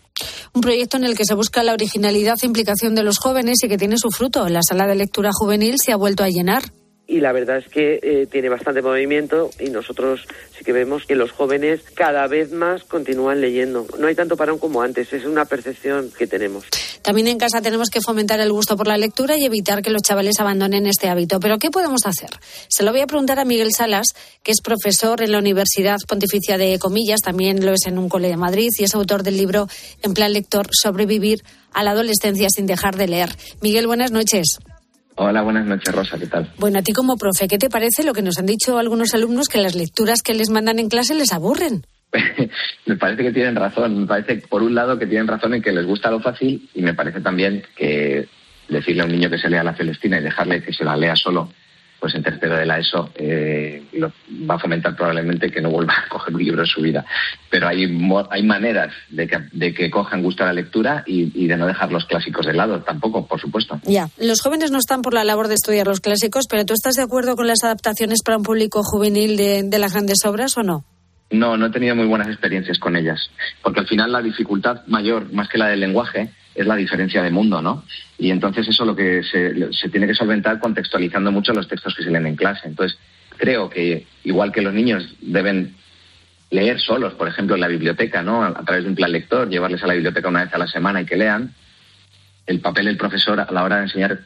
Un 0.54 0.62
proyecto 0.62 0.96
en 0.96 1.04
el 1.04 1.16
que 1.16 1.24
se 1.26 1.34
busca 1.34 1.62
la 1.62 1.74
originalidad 1.74 2.38
e 2.42 2.46
implicación 2.46 2.94
de 2.94 3.02
los 3.02 3.18
jóvenes 3.18 3.62
y 3.62 3.68
que 3.68 3.76
tiene 3.76 3.98
su 3.98 4.10
fruto. 4.10 4.48
La 4.48 4.60
sala 4.66 4.86
de 4.86 4.94
lectura 4.94 5.30
juvenil 5.32 5.74
se 5.76 5.92
ha 5.92 5.96
vuelto 5.96 6.24
a 6.24 6.28
llenar 6.28 6.62
y 7.08 7.20
la 7.20 7.32
verdad 7.32 7.58
es 7.58 7.68
que 7.68 8.00
eh, 8.02 8.26
tiene 8.30 8.48
bastante 8.48 8.82
movimiento 8.82 9.50
y 9.60 9.70
nosotros 9.70 10.26
sí 10.56 10.64
que 10.64 10.72
vemos 10.72 11.06
que 11.06 11.14
los 11.14 11.30
jóvenes 11.30 11.82
cada 11.94 12.26
vez 12.26 12.50
más 12.50 12.82
continúan 12.84 13.40
leyendo. 13.40 13.86
No 13.98 14.08
hay 14.08 14.14
tanto 14.14 14.36
parón 14.36 14.58
como 14.58 14.82
antes, 14.82 15.12
es 15.12 15.24
una 15.24 15.44
percepción 15.44 16.10
que 16.16 16.26
tenemos. 16.26 16.64
También 17.02 17.28
en 17.28 17.38
casa 17.38 17.62
tenemos 17.62 17.90
que 17.90 18.00
fomentar 18.00 18.40
el 18.40 18.50
gusto 18.50 18.76
por 18.76 18.88
la 18.88 18.98
lectura 18.98 19.36
y 19.36 19.44
evitar 19.44 19.82
que 19.82 19.90
los 19.90 20.02
chavales 20.02 20.40
abandonen 20.40 20.86
este 20.86 21.08
hábito. 21.08 21.38
Pero 21.38 21.58
¿qué 21.58 21.70
podemos 21.70 22.04
hacer? 22.06 22.30
Se 22.68 22.82
lo 22.82 22.90
voy 22.90 23.00
a 23.00 23.06
preguntar 23.06 23.38
a 23.38 23.44
Miguel 23.44 23.72
Salas, 23.72 24.08
que 24.42 24.50
es 24.50 24.60
profesor 24.60 25.22
en 25.22 25.30
la 25.30 25.38
Universidad 25.38 25.98
Pontificia 26.08 26.58
de 26.58 26.78
Comillas, 26.80 27.20
también 27.20 27.64
lo 27.64 27.72
es 27.72 27.86
en 27.86 27.98
un 27.98 28.08
cole 28.08 28.28
de 28.28 28.36
Madrid 28.36 28.70
y 28.78 28.84
es 28.84 28.94
autor 28.94 29.22
del 29.22 29.36
libro 29.36 29.68
En 30.02 30.14
plan 30.14 30.32
lector, 30.32 30.66
sobrevivir 30.72 31.44
a 31.72 31.84
la 31.84 31.92
adolescencia 31.92 32.48
sin 32.50 32.66
dejar 32.66 32.96
de 32.96 33.06
leer. 33.06 33.30
Miguel, 33.60 33.86
buenas 33.86 34.10
noches. 34.10 34.58
Hola, 35.18 35.40
buenas 35.40 35.64
noches, 35.64 35.94
Rosa, 35.94 36.18
¿qué 36.18 36.26
tal? 36.26 36.52
Bueno, 36.58 36.78
a 36.78 36.82
ti 36.82 36.92
como 36.92 37.16
profe, 37.16 37.48
¿qué 37.48 37.56
te 37.56 37.70
parece 37.70 38.04
lo 38.04 38.12
que 38.12 38.20
nos 38.20 38.38
han 38.38 38.44
dicho 38.44 38.78
algunos 38.78 39.14
alumnos 39.14 39.48
que 39.48 39.58
las 39.58 39.74
lecturas 39.74 40.22
que 40.22 40.34
les 40.34 40.50
mandan 40.50 40.78
en 40.78 40.90
clase 40.90 41.14
les 41.14 41.32
aburren? 41.32 41.86
me 42.86 42.96
parece 42.96 43.22
que 43.22 43.32
tienen 43.32 43.56
razón. 43.56 44.02
Me 44.02 44.06
parece, 44.06 44.36
por 44.46 44.62
un 44.62 44.74
lado, 44.74 44.98
que 44.98 45.06
tienen 45.06 45.26
razón 45.26 45.54
en 45.54 45.62
que 45.62 45.72
les 45.72 45.86
gusta 45.86 46.10
lo 46.10 46.20
fácil 46.20 46.68
y 46.74 46.82
me 46.82 46.92
parece 46.92 47.22
también 47.22 47.62
que 47.74 48.28
decirle 48.68 49.02
a 49.02 49.04
un 49.06 49.12
niño 49.12 49.30
que 49.30 49.38
se 49.38 49.48
lea 49.48 49.64
la 49.64 49.74
Celestina 49.74 50.18
y 50.18 50.22
dejarle 50.22 50.62
que 50.62 50.74
se 50.74 50.84
la 50.84 50.96
lea 50.96 51.16
solo 51.16 51.50
pues 52.00 52.14
en 52.14 52.22
tercero 52.22 52.56
de 52.56 52.66
la 52.66 52.78
ESO 52.78 53.10
eh, 53.14 53.84
lo, 53.92 54.12
va 54.48 54.56
a 54.56 54.58
fomentar 54.58 54.94
probablemente 54.94 55.50
que 55.50 55.60
no 55.60 55.70
vuelva 55.70 55.94
a 55.94 56.08
coger 56.08 56.34
un 56.34 56.44
libro 56.44 56.62
en 56.62 56.66
su 56.66 56.80
vida. 56.80 57.04
Pero 57.50 57.68
hay, 57.68 57.84
hay 58.30 58.42
maneras 58.42 58.92
de 59.10 59.26
que, 59.26 59.38
de 59.52 59.74
que 59.74 59.90
cojan 59.90 60.22
gusto 60.22 60.42
a 60.42 60.46
la 60.46 60.52
lectura 60.52 61.02
y, 61.06 61.32
y, 61.34 61.46
de 61.46 61.56
no 61.56 61.66
dejar 61.66 61.92
los 61.92 62.04
clásicos 62.06 62.46
de 62.46 62.52
lado, 62.52 62.82
tampoco, 62.82 63.26
por 63.26 63.40
supuesto. 63.40 63.80
Ya, 63.84 64.08
los 64.18 64.40
jóvenes 64.40 64.70
no 64.70 64.78
están 64.78 65.02
por 65.02 65.14
la 65.14 65.24
labor 65.24 65.48
de 65.48 65.54
estudiar 65.54 65.86
los 65.86 66.00
clásicos, 66.00 66.46
pero 66.48 66.64
¿tú 66.64 66.74
estás 66.74 66.96
de 66.96 67.02
acuerdo 67.02 67.36
con 67.36 67.46
las 67.46 67.64
adaptaciones 67.64 68.22
para 68.22 68.38
un 68.38 68.44
público 68.44 68.82
juvenil 68.82 69.36
de, 69.36 69.62
de 69.64 69.78
las 69.78 69.92
grandes 69.92 70.24
obras 70.24 70.56
o 70.56 70.62
no? 70.62 70.84
No, 71.30 71.56
no 71.56 71.66
he 71.66 71.70
tenido 71.70 71.96
muy 71.96 72.06
buenas 72.06 72.28
experiencias 72.28 72.78
con 72.78 72.96
ellas, 72.96 73.30
porque 73.62 73.80
al 73.80 73.88
final 73.88 74.12
la 74.12 74.22
dificultad 74.22 74.86
mayor, 74.86 75.32
más 75.32 75.48
que 75.48 75.58
la 75.58 75.66
del 75.68 75.80
lenguaje, 75.80 76.30
es 76.56 76.66
la 76.66 76.76
diferencia 76.76 77.22
de 77.22 77.30
mundo, 77.30 77.60
¿no? 77.60 77.84
Y 78.18 78.30
entonces 78.30 78.66
eso 78.66 78.84
lo 78.84 78.96
que 78.96 79.22
se, 79.22 79.88
tiene 79.90 80.06
que 80.06 80.14
solventar 80.14 80.58
contextualizando 80.58 81.30
mucho 81.30 81.52
los 81.52 81.68
textos 81.68 81.94
que 81.94 82.02
se 82.02 82.10
leen 82.10 82.26
en 82.26 82.36
clase. 82.36 82.66
Entonces, 82.66 82.98
creo 83.36 83.68
que 83.68 84.06
igual 84.24 84.52
que 84.52 84.62
los 84.62 84.72
niños 84.72 85.14
deben 85.20 85.74
leer 86.50 86.80
solos, 86.80 87.14
por 87.14 87.28
ejemplo, 87.28 87.54
en 87.54 87.60
la 87.60 87.68
biblioteca, 87.68 88.22
¿no? 88.22 88.42
A, 88.42 88.64
través 88.64 88.84
de 88.84 88.90
un 88.90 88.96
plan 88.96 89.12
lector, 89.12 89.48
llevarles 89.50 89.82
a 89.82 89.86
la 89.86 89.94
biblioteca 89.94 90.28
una 90.28 90.44
vez 90.44 90.54
a 90.54 90.58
la 90.58 90.66
semana 90.66 91.02
y 91.02 91.06
que 91.06 91.16
lean, 91.16 91.52
el 92.46 92.60
papel 92.60 92.86
del 92.86 92.96
profesor 92.96 93.38
a 93.40 93.52
la 93.52 93.64
hora 93.64 93.76
de 93.76 93.82
enseñar 93.82 94.20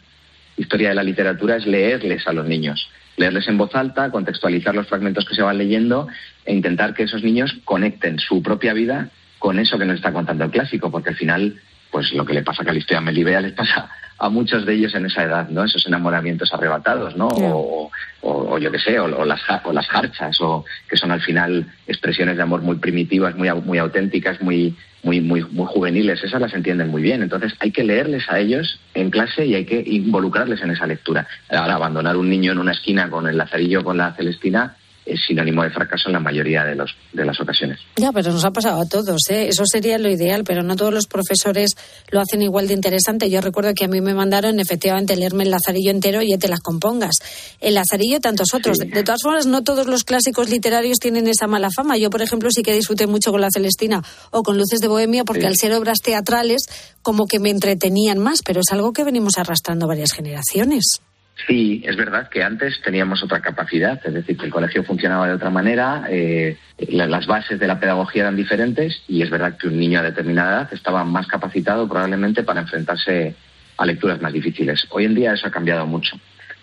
historia 0.56 0.90
de 0.90 0.94
la 0.94 1.02
literatura 1.02 1.56
es 1.56 1.66
leerles 1.66 2.26
a 2.28 2.32
los 2.32 2.46
niños, 2.46 2.88
leerles 3.16 3.48
en 3.48 3.56
voz 3.56 3.74
alta, 3.74 4.10
contextualizar 4.10 4.74
los 4.74 4.86
fragmentos 4.86 5.24
que 5.24 5.34
se 5.34 5.42
van 5.42 5.58
leyendo 5.58 6.06
e 6.44 6.54
intentar 6.54 6.94
que 6.94 7.04
esos 7.04 7.22
niños 7.22 7.56
conecten 7.64 8.18
su 8.18 8.42
propia 8.42 8.74
vida 8.74 9.10
con 9.38 9.58
eso 9.58 9.78
que 9.78 9.86
nos 9.86 9.96
está 9.96 10.12
contando 10.12 10.44
el 10.44 10.50
clásico, 10.50 10.90
porque 10.90 11.08
al 11.08 11.16
final 11.16 11.58
pues 11.90 12.12
lo 12.12 12.24
que 12.24 12.34
le 12.34 12.42
pasa 12.42 12.62
a 12.62 12.66
Calisteo 12.66 13.00
Melibea 13.00 13.40
les 13.40 13.52
pasa 13.52 13.90
a 14.18 14.28
muchos 14.28 14.66
de 14.66 14.74
ellos 14.74 14.94
en 14.94 15.06
esa 15.06 15.24
edad, 15.24 15.48
¿no? 15.48 15.64
Esos 15.64 15.86
enamoramientos 15.86 16.52
arrebatados, 16.52 17.16
¿no? 17.16 17.28
Yeah. 17.30 17.54
O, 17.54 17.90
o, 18.20 18.30
o, 18.52 18.58
yo 18.58 18.70
qué 18.70 18.78
sé, 18.78 19.00
o, 19.00 19.04
o, 19.04 19.24
las, 19.24 19.40
o 19.64 19.72
las 19.72 19.86
jarchas, 19.88 20.38
o 20.42 20.66
que 20.88 20.98
son 20.98 21.10
al 21.10 21.22
final 21.22 21.66
expresiones 21.86 22.36
de 22.36 22.42
amor 22.42 22.60
muy 22.60 22.76
primitivas, 22.76 23.34
muy, 23.34 23.50
muy 23.62 23.78
auténticas, 23.78 24.42
muy, 24.42 24.76
muy, 25.02 25.22
muy, 25.22 25.42
muy 25.44 25.66
juveniles. 25.66 26.22
Esas 26.22 26.40
las 26.40 26.52
entienden 26.52 26.88
muy 26.88 27.00
bien. 27.00 27.22
Entonces 27.22 27.54
hay 27.60 27.70
que 27.70 27.82
leerles 27.82 28.28
a 28.28 28.38
ellos 28.38 28.78
en 28.92 29.08
clase 29.08 29.46
y 29.46 29.54
hay 29.54 29.64
que 29.64 29.82
involucrarles 29.86 30.60
en 30.60 30.70
esa 30.70 30.86
lectura. 30.86 31.26
Ahora, 31.48 31.76
abandonar 31.76 32.18
un 32.18 32.28
niño 32.28 32.52
en 32.52 32.58
una 32.58 32.72
esquina 32.72 33.08
con 33.08 33.26
el 33.26 33.38
lazarillo 33.38 33.82
con 33.82 33.96
la 33.96 34.12
Celestina 34.12 34.76
es 35.10 35.20
sinónimo 35.26 35.62
de 35.62 35.70
fracaso 35.70 36.08
en 36.08 36.14
la 36.14 36.20
mayoría 36.20 36.64
de, 36.64 36.74
los, 36.74 36.94
de 37.12 37.24
las 37.24 37.40
ocasiones. 37.40 37.78
Ya, 37.96 38.12
pero 38.12 38.32
nos 38.32 38.44
ha 38.44 38.52
pasado 38.52 38.80
a 38.80 38.86
todos, 38.86 39.18
¿eh? 39.28 39.48
Eso 39.48 39.64
sería 39.66 39.98
lo 39.98 40.08
ideal, 40.08 40.44
pero 40.44 40.62
no 40.62 40.76
todos 40.76 40.92
los 40.92 41.06
profesores 41.06 41.70
lo 42.10 42.20
hacen 42.20 42.42
igual 42.42 42.68
de 42.68 42.74
interesante. 42.74 43.28
Yo 43.28 43.40
recuerdo 43.40 43.74
que 43.74 43.84
a 43.84 43.88
mí 43.88 44.00
me 44.00 44.14
mandaron 44.14 44.60
efectivamente 44.60 45.16
leerme 45.16 45.44
el 45.44 45.50
Lazarillo 45.50 45.90
entero 45.90 46.22
y 46.22 46.36
te 46.38 46.48
las 46.48 46.60
compongas. 46.60 47.16
El 47.60 47.74
Lazarillo 47.74 48.18
y 48.18 48.20
tantos 48.20 48.54
otros. 48.54 48.78
Sí. 48.80 48.88
De 48.88 49.02
todas 49.02 49.22
formas, 49.22 49.46
no 49.46 49.62
todos 49.62 49.86
los 49.86 50.04
clásicos 50.04 50.48
literarios 50.48 50.98
tienen 50.98 51.26
esa 51.26 51.46
mala 51.46 51.70
fama. 51.74 51.96
Yo, 51.98 52.10
por 52.10 52.22
ejemplo, 52.22 52.50
sí 52.50 52.62
que 52.62 52.72
disfruté 52.72 53.06
mucho 53.06 53.32
con 53.32 53.40
La 53.40 53.48
Celestina 53.52 54.02
o 54.30 54.42
con 54.42 54.56
Luces 54.56 54.80
de 54.80 54.88
Bohemia 54.88 55.24
porque 55.24 55.42
sí. 55.42 55.46
al 55.46 55.56
ser 55.56 55.72
obras 55.72 55.98
teatrales 55.98 56.62
como 57.02 57.26
que 57.26 57.40
me 57.40 57.50
entretenían 57.50 58.18
más, 58.18 58.42
pero 58.44 58.60
es 58.60 58.70
algo 58.72 58.92
que 58.92 59.04
venimos 59.04 59.38
arrastrando 59.38 59.86
varias 59.86 60.12
generaciones. 60.12 61.00
Sí, 61.46 61.82
es 61.84 61.96
verdad 61.96 62.28
que 62.28 62.42
antes 62.42 62.80
teníamos 62.82 63.22
otra 63.22 63.40
capacidad, 63.40 64.00
es 64.04 64.14
decir, 64.14 64.36
que 64.36 64.46
el 64.46 64.52
colegio 64.52 64.84
funcionaba 64.84 65.26
de 65.26 65.34
otra 65.34 65.50
manera, 65.50 66.04
eh, 66.08 66.56
las 66.88 67.26
bases 67.26 67.58
de 67.58 67.66
la 67.66 67.78
pedagogía 67.78 68.22
eran 68.22 68.36
diferentes 68.36 69.02
y 69.08 69.22
es 69.22 69.30
verdad 69.30 69.56
que 69.56 69.68
un 69.68 69.78
niño 69.78 70.00
a 70.00 70.02
determinada 70.02 70.62
edad 70.62 70.74
estaba 70.74 71.04
más 71.04 71.26
capacitado 71.26 71.88
probablemente 71.88 72.42
para 72.42 72.60
enfrentarse 72.60 73.34
a 73.76 73.86
lecturas 73.86 74.20
más 74.20 74.32
difíciles. 74.32 74.86
Hoy 74.90 75.06
en 75.06 75.14
día 75.14 75.32
eso 75.32 75.46
ha 75.46 75.50
cambiado 75.50 75.86
mucho. 75.86 76.18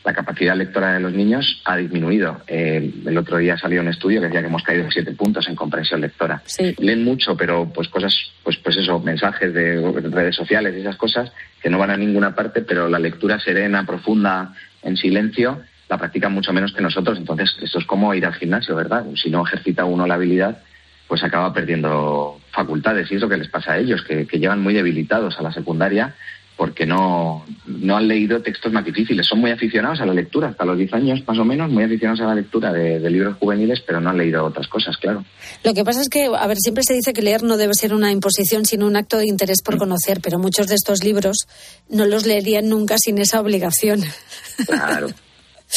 La 0.07 0.13
capacidad 0.13 0.55
lectora 0.55 0.93
de 0.93 1.01
los 1.01 1.11
niños 1.11 1.61
ha 1.65 1.75
disminuido. 1.75 2.41
Eh, 2.47 2.93
el 3.05 3.17
otro 3.17 3.37
día 3.37 3.57
salió 3.57 3.81
un 3.81 3.89
estudio 3.89 4.21
que 4.21 4.27
decía 4.27 4.39
que 4.39 4.47
hemos 4.47 4.63
caído 4.63 4.89
siete 4.89 5.11
puntos 5.11 5.49
en 5.49 5.55
comprensión 5.55 5.99
lectora. 5.99 6.41
Sí. 6.45 6.73
Leen 6.77 7.03
mucho, 7.03 7.35
pero 7.35 7.69
pues 7.73 7.89
cosas, 7.89 8.15
pues, 8.41 8.55
pues 8.57 8.77
eso, 8.77 8.99
mensajes 8.99 9.53
de 9.53 9.81
redes 10.09 10.35
sociales 10.35 10.75
y 10.77 10.79
esas 10.79 10.95
cosas 10.95 11.29
que 11.61 11.69
no 11.69 11.77
van 11.77 11.89
a 11.89 11.97
ninguna 11.97 12.33
parte, 12.33 12.61
pero 12.61 12.87
la 12.87 12.99
lectura 12.99 13.37
serena, 13.39 13.85
profunda, 13.85 14.53
en 14.83 14.97
silencio, 14.97 15.61
la 15.89 15.97
practican 15.97 16.33
mucho 16.33 16.53
menos 16.53 16.73
que 16.73 16.81
nosotros. 16.81 17.17
Entonces, 17.17 17.55
esto 17.61 17.79
es 17.79 17.85
como 17.85 18.13
ir 18.13 18.25
al 18.25 18.33
gimnasio, 18.33 18.75
¿verdad? 18.75 19.05
Si 19.15 19.29
no 19.29 19.45
ejercita 19.45 19.85
uno 19.85 20.07
la 20.07 20.15
habilidad, 20.15 20.59
pues 21.07 21.23
acaba 21.23 21.53
perdiendo 21.53 22.39
facultades. 22.51 23.11
Y 23.11 23.15
es 23.15 23.21
lo 23.21 23.29
que 23.29 23.37
les 23.37 23.49
pasa 23.49 23.73
a 23.73 23.77
ellos, 23.77 24.03
que, 24.03 24.27
que 24.27 24.39
llevan 24.39 24.61
muy 24.61 24.73
debilitados 24.73 25.39
a 25.39 25.43
la 25.43 25.51
secundaria 25.51 26.15
porque 26.57 26.87
no, 26.87 27.45
no 27.67 27.95
han 27.95 28.07
leído 28.07 28.41
textos 28.41 28.73
más 28.73 28.83
difíciles. 28.83 29.27
Son 29.27 29.39
muy 29.39 29.51
aficionados 29.51 30.01
a 30.01 30.07
la 30.07 30.13
lectura, 30.13 30.49
hasta 30.49 30.65
los 30.65 30.75
10 30.75 30.93
años 30.93 31.23
más 31.27 31.37
o 31.37 31.45
menos, 31.45 31.69
muy 31.69 31.83
aficionados 31.83 32.19
a 32.21 32.25
la 32.25 32.35
lectura 32.35 32.73
de, 32.73 32.99
de 32.99 33.09
libros 33.11 33.37
juveniles, 33.37 33.81
pero 33.85 34.01
no 34.01 34.09
han 34.09 34.17
leído 34.17 34.43
otras 34.43 34.67
cosas, 34.67 34.97
claro. 34.97 35.23
Lo 35.63 35.73
que 35.75 35.83
pasa 35.83 36.01
es 36.01 36.09
que, 36.09 36.25
a 36.25 36.47
ver, 36.47 36.57
siempre 36.57 36.83
se 36.83 36.95
dice 36.95 37.13
que 37.13 37.21
leer 37.21 37.43
no 37.43 37.57
debe 37.57 37.75
ser 37.75 37.93
una 37.93 38.11
imposición, 38.11 38.65
sino 38.65 38.87
un 38.87 38.95
acto 38.95 39.17
de 39.17 39.27
interés 39.27 39.61
por 39.63 39.77
conocer, 39.77 40.19
pero 40.21 40.39
muchos 40.39 40.67
de 40.67 40.75
estos 40.75 41.03
libros 41.03 41.47
no 41.89 42.07
los 42.07 42.25
leerían 42.25 42.67
nunca 42.67 42.97
sin 42.97 43.19
esa 43.19 43.39
obligación. 43.39 44.01
Claro. 44.65 45.07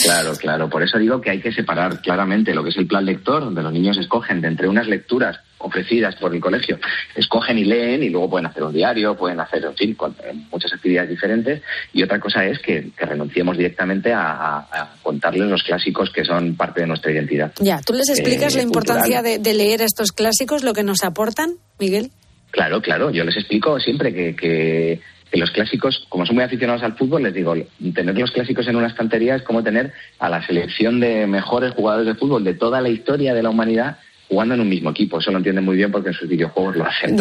Claro, 0.05 0.35
claro. 0.37 0.71
Por 0.71 0.85
eso 0.85 0.99
digo 0.99 1.21
que 1.21 1.31
hay 1.31 1.41
que 1.41 1.53
separar 1.53 2.01
claramente 2.01 2.55
lo 2.55 2.63
que 2.63 2.71
es 2.71 2.77
el 2.77 2.87
plan 2.87 3.05
lector, 3.05 3.43
donde 3.43 3.61
los 3.61 3.73
niños 3.73 3.99
escogen 3.99 4.41
de 4.41 4.47
entre 4.47 4.69
unas 4.69 4.87
lecturas 4.87 5.41
ofrecidas 5.61 6.17
por 6.17 6.35
el 6.35 6.41
colegio, 6.41 6.79
escogen 7.15 7.59
y 7.59 7.65
leen 7.65 8.03
y 8.03 8.09
luego 8.11 8.31
pueden 8.31 8.47
hacer 8.47 8.63
un 8.63 8.73
diario, 8.73 9.15
pueden 9.17 9.41
hacer, 9.41 9.65
en 9.65 9.75
fin, 9.77 9.95
con, 9.95 10.13
eh, 10.25 10.33
muchas 10.51 10.73
actividades 10.73 11.11
diferentes. 11.11 11.63
Y 11.93 12.03
otra 12.03 12.19
cosa 12.19 12.45
es 12.45 12.59
que, 12.59 12.91
que 12.97 13.05
renunciemos 13.07 13.57
directamente 13.57 14.13
a, 14.13 14.33
a- 14.33 14.59
a 14.73 14.95
contarles 15.03 15.49
los 15.49 15.63
clásicos 15.63 16.11
que 16.11 16.25
son 16.25 16.57
parte 16.57 16.81
de 16.81 16.87
nuestra 16.87 17.13
identidad. 17.13 17.53
Ya, 17.61 17.81
¿tú 17.85 17.93
les 17.93 18.09
explicas 18.09 18.55
Eh, 18.55 18.59
la 18.59 18.63
importancia 18.63 19.23
de, 19.23 19.39
de 19.39 19.55
leer 19.55 19.83
estos 19.83 20.13
clásicos, 20.13 20.63
lo 20.65 20.73
que 20.73 20.83
nos 20.83 21.05
aportan, 21.05 21.55
Miguel? 21.79 22.11
Claro, 22.51 22.81
claro. 22.83 23.11
Yo 23.11 23.25
les 23.25 23.37
explico 23.37 23.79
siempre 23.79 24.13
que, 24.15 24.35
que- 24.35 25.01
que 25.31 25.39
los 25.39 25.53
clásicos, 25.53 26.07
como 26.09 26.27
son 26.27 26.35
muy 26.35 26.43
aficionados 26.45 26.83
al 26.83 26.97
fútbol, 26.97 27.23
les 27.23 27.33
digo, 27.33 27.55
tener 27.95 28.19
los 28.19 28.33
clásicos 28.33 28.67
en 28.67 28.75
una 28.75 28.89
estantería 28.89 29.37
es 29.37 29.43
como 29.43 29.63
tener 29.63 29.93
a 30.19 30.29
la 30.29 30.45
selección 30.45 30.99
de 30.99 31.29
mejores 31.29 31.73
jugadores 31.75 32.09
de 32.09 32.17
fútbol 32.19 32.43
de 32.43 32.55
toda 32.55 32.81
la 32.81 32.89
historia 32.89 33.33
de 33.33 33.41
la 33.45 33.51
humanidad 33.51 33.99
jugando 34.31 34.55
en 34.55 34.61
un 34.61 34.69
mismo 34.69 34.91
equipo. 34.91 35.19
Eso 35.19 35.33
lo 35.33 35.39
entienden 35.39 35.65
muy 35.65 35.77
bien 35.77 35.91
porque 35.91 36.11
en 36.11 36.15
sus 36.15 36.29
videojuegos 36.29 36.77
lo 36.77 36.87
hacen. 36.87 37.19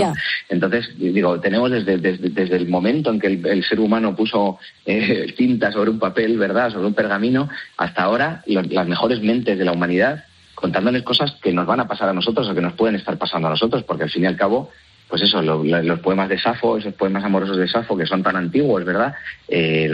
Entonces, 0.47 0.91
digo, 0.95 1.39
tenemos 1.39 1.71
desde, 1.71 1.97
desde, 1.97 2.29
desde 2.29 2.55
el 2.55 2.69
momento 2.69 3.09
en 3.09 3.19
que 3.19 3.27
el, 3.27 3.45
el 3.47 3.63
ser 3.63 3.79
humano 3.79 4.15
puso 4.15 4.59
eh, 4.85 5.33
tinta 5.37 5.71
sobre 5.71 5.89
un 5.89 5.97
papel, 5.97 6.37
¿verdad?, 6.37 6.71
sobre 6.71 6.85
un 6.85 6.93
pergamino, 6.93 7.49
hasta 7.77 8.03
ahora 8.03 8.43
las 8.45 8.87
mejores 8.87 9.21
mentes 9.21 9.57
de 9.57 9.65
la 9.65 9.71
humanidad 9.71 10.23
contándoles 10.53 11.03
cosas 11.03 11.31
que 11.41 11.53
nos 11.53 11.65
van 11.65 11.79
a 11.79 11.87
pasar 11.87 12.09
a 12.09 12.13
nosotros 12.13 12.47
o 12.47 12.53
que 12.53 12.61
nos 12.61 12.73
pueden 12.73 12.95
estar 12.95 13.17
pasando 13.17 13.47
a 13.47 13.51
nosotros, 13.51 13.83
porque 13.83 14.03
al 14.03 14.09
fin 14.09 14.23
y 14.23 14.27
al 14.27 14.35
cabo, 14.35 14.69
pues 15.09 15.21
eso, 15.23 15.41
lo- 15.41 15.63
lo- 15.63 15.81
los 15.83 15.99
poemas 15.99 16.29
de 16.29 16.39
Safo, 16.39 16.77
esos 16.77 16.93
poemas 16.93 17.23
amorosos 17.23 17.57
de 17.57 17.67
Safo, 17.67 17.97
que 17.97 18.05
son 18.05 18.21
tan 18.23 18.35
antiguos, 18.35 18.85
¿verdad? 18.85 19.13
Eh, 19.47 19.89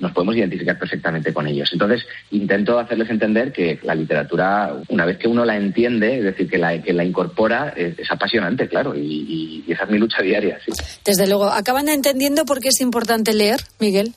nos 0.00 0.12
podemos 0.12 0.34
identificar 0.34 0.78
perfectamente 0.78 1.32
con 1.34 1.46
ellos. 1.46 1.68
Entonces, 1.72 2.04
intento 2.30 2.78
hacerles 2.78 3.10
entender 3.10 3.52
que 3.52 3.78
la 3.82 3.94
literatura, 3.94 4.74
una 4.88 5.04
vez 5.04 5.18
que 5.18 5.28
uno 5.28 5.44
la 5.44 5.56
entiende, 5.56 6.18
es 6.18 6.24
decir, 6.24 6.48
que 6.48 6.58
la, 6.58 6.80
que 6.80 6.92
la 6.92 7.04
incorpora, 7.04 7.74
es, 7.76 8.10
apasionante, 8.10 8.66
claro, 8.68 8.94
y, 8.96 9.00
y- 9.00 9.64
y 9.68 9.72
esa 9.72 9.84
es 9.84 9.90
mi 9.90 9.98
lucha 9.98 10.22
diaria, 10.22 10.58
sí. 10.64 10.72
Desde 11.04 11.26
luego, 11.28 11.44
¿acaban 11.50 11.88
entendiendo 11.88 12.44
por 12.44 12.60
qué 12.60 12.68
es 12.68 12.80
importante 12.80 13.34
leer, 13.34 13.60
Miguel? 13.78 14.14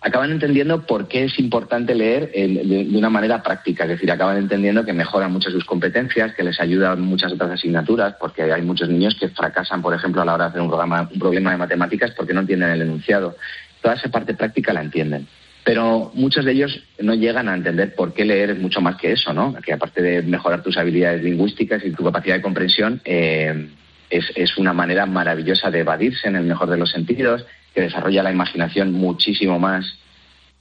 Acaban 0.00 0.30
entendiendo 0.30 0.86
por 0.86 1.08
qué 1.08 1.24
es 1.24 1.38
importante 1.38 1.94
leer 1.94 2.30
eh, 2.34 2.48
de, 2.48 2.96
una 2.96 3.10
manera 3.10 3.42
práctica, 3.42 3.84
es 3.84 3.90
decir, 3.90 4.10
acaban 4.10 4.38
entendiendo 4.38 4.84
que 4.84 4.92
mejoran 4.92 5.32
muchas 5.32 5.52
sus 5.52 5.64
competencias, 5.64 6.34
que 6.34 6.42
les 6.42 6.58
ayudan 6.60 7.00
muchas 7.02 7.32
otras 7.32 7.50
asignaturas, 7.50 8.14
porque 8.18 8.42
hay 8.42 8.62
muchos 8.62 8.88
niños 8.88 9.16
que 9.18 9.28
fracasan, 9.28 9.82
por 9.82 9.94
ejemplo, 9.94 10.22
a 10.22 10.24
la 10.24 10.34
hora 10.34 10.44
de 10.44 10.50
hacer 10.50 10.62
un, 10.62 10.68
programa, 10.68 11.08
problema 11.18 11.50
de 11.50 11.58
matemáticas 11.58 12.12
porque 12.12 12.32
no 12.32 12.40
entienden 12.40 12.70
el 12.70 12.82
enunciado. 12.82 13.36
Toda 13.82 13.94
esa 13.94 14.08
parte 14.08 14.34
práctica 14.34 14.72
la 14.72 14.80
entienden. 14.80 15.26
Pero 15.64 16.10
muchos 16.14 16.46
de 16.46 16.52
ellos 16.52 16.82
no 17.00 17.14
llegan 17.14 17.48
a 17.48 17.54
entender 17.54 17.94
por 17.94 18.14
qué 18.14 18.24
leer 18.24 18.50
es 18.50 18.58
mucho 18.58 18.80
más 18.80 18.96
que 18.96 19.12
eso, 19.12 19.34
¿no? 19.34 19.54
Que 19.62 19.74
aparte 19.74 20.00
de 20.00 20.22
mejorar 20.22 20.62
tus 20.62 20.78
habilidades 20.78 21.22
lingüísticas 21.22 21.84
y 21.84 21.90
tu 21.90 22.02
capacidad 22.02 22.36
de 22.36 22.42
comprensión, 22.42 23.02
eh, 23.04 23.68
es, 24.08 24.32
es 24.34 24.56
una 24.56 24.72
manera 24.72 25.04
maravillosa 25.04 25.70
de 25.70 25.80
evadirse 25.80 26.28
en 26.28 26.36
el 26.36 26.44
mejor 26.44 26.70
de 26.70 26.78
los 26.78 26.90
sentidos, 26.90 27.44
que 27.74 27.82
desarrolla 27.82 28.22
la 28.22 28.32
imaginación 28.32 28.92
muchísimo 28.92 29.58
más 29.58 29.98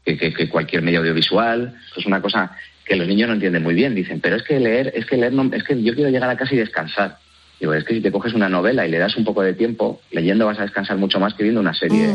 que, 0.05 0.17
que- 0.17 0.49
cualquier 0.49 0.81
medio 0.81 0.99
audiovisual. 0.99 1.75
Es 1.95 2.05
una 2.05 2.21
cosa 2.21 2.51
que 2.85 2.95
los 2.95 3.07
niños 3.07 3.27
no 3.27 3.35
entienden 3.35 3.63
muy 3.63 3.75
bien. 3.75 3.95
Dicen, 3.95 4.19
pero 4.19 4.35
es 4.35 4.43
que 4.43 4.59
leer, 4.59 4.91
es 4.95 5.05
que 5.05 5.17
leer, 5.17 5.33
no- 5.33 5.49
es 5.53 5.63
que 5.63 5.81
yo 5.81 5.93
quiero 5.93 6.09
llegar 6.09 6.29
a 6.29 6.37
casa 6.37 6.53
y 6.55 6.57
descansar. 6.57 7.17
Digo, 7.59 7.73
es 7.73 7.83
que 7.83 7.93
si 7.95 8.01
te 8.01 8.11
coges 8.11 8.33
una 8.33 8.47
novela 8.49 8.87
y 8.87 8.91
le 8.91 8.97
das 8.97 9.17
un 9.17 9.25
poco 9.25 9.41
de 9.41 9.53
tiempo, 9.53 10.01
leyendo 10.11 10.45
vas 10.45 10.59
a 10.59 10.63
descansar 10.63 10.97
mucho 10.97 11.19
más 11.19 11.33
que 11.33 11.43
viendo 11.43 11.59
una 11.61 11.73
serie. 11.73 12.07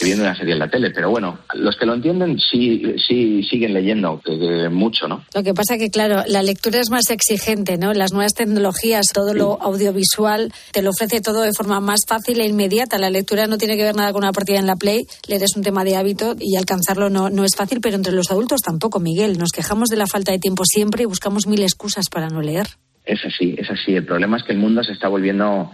Que 0.00 0.06
viendo 0.06 0.24
una 0.24 0.34
serie 0.34 0.54
en 0.54 0.58
la 0.58 0.68
tele. 0.70 0.90
Pero 0.90 1.10
bueno, 1.10 1.38
los 1.54 1.76
que 1.76 1.84
lo 1.86 1.94
entienden 1.94 2.38
sí, 2.38 2.82
sí 3.06 3.42
siguen 3.44 3.74
leyendo 3.74 4.20
que- 4.24 4.38
que 4.38 4.68
mucho, 4.70 5.06
¿no? 5.06 5.22
Lo 5.34 5.42
que 5.42 5.52
pasa 5.54 5.76
que, 5.76 5.90
claro, 5.90 6.24
la 6.26 6.42
lectura 6.42 6.80
es 6.80 6.88
más 6.90 7.10
exigente, 7.10 7.76
¿no? 7.76 7.92
Las 7.92 8.12
nuevas 8.12 8.32
tecnologías, 8.34 9.08
todo 9.12 9.34
lo 9.34 9.60
audiovisual, 9.60 10.52
te 10.72 10.82
lo 10.82 10.90
ofrece 10.90 11.20
todo 11.20 11.42
de 11.42 11.52
forma 11.52 11.80
más 11.80 12.00
fácil 12.08 12.40
e 12.40 12.46
inmediata. 12.46 12.98
La 12.98 13.10
lectura 13.10 13.46
no 13.46 13.58
tiene 13.58 13.76
que 13.76 13.82
ver 13.82 13.94
nada 13.94 14.12
con 14.12 14.22
una 14.24 14.32
partida 14.32 14.58
en 14.58 14.66
la 14.66 14.76
Play. 14.76 15.04
Leer 15.28 15.42
es 15.42 15.54
un 15.56 15.62
tema 15.62 15.84
de 15.84 15.96
hábito 15.96 16.34
y 16.38 16.56
alcanzarlo 16.56 17.10
no, 17.10 17.28
no 17.28 17.44
es 17.44 17.54
fácil, 17.54 17.80
pero 17.80 17.96
entre 17.96 18.12
los 18.12 18.30
adultos 18.30 18.62
tampoco, 18.62 19.00
Miguel. 19.00 19.38
Nos 19.38 19.50
quejamos 19.52 19.88
de 19.90 19.96
la 19.96 20.06
falta 20.06 20.32
de 20.32 20.38
tiempo 20.38 20.64
siempre 20.64 21.02
y 21.02 21.06
buscamos 21.06 21.46
mil 21.46 21.62
excusas 21.62 22.06
para 22.10 22.28
no 22.28 22.40
leer. 22.40 22.66
Es 23.04 23.20
así, 23.24 23.54
es 23.58 23.68
así. 23.70 23.94
El 23.94 24.04
problema 24.06 24.36
es 24.36 24.44
que 24.44 24.52
el 24.52 24.58
mundo 24.58 24.82
se 24.84 24.92
está 24.92 25.08
volviendo 25.08 25.70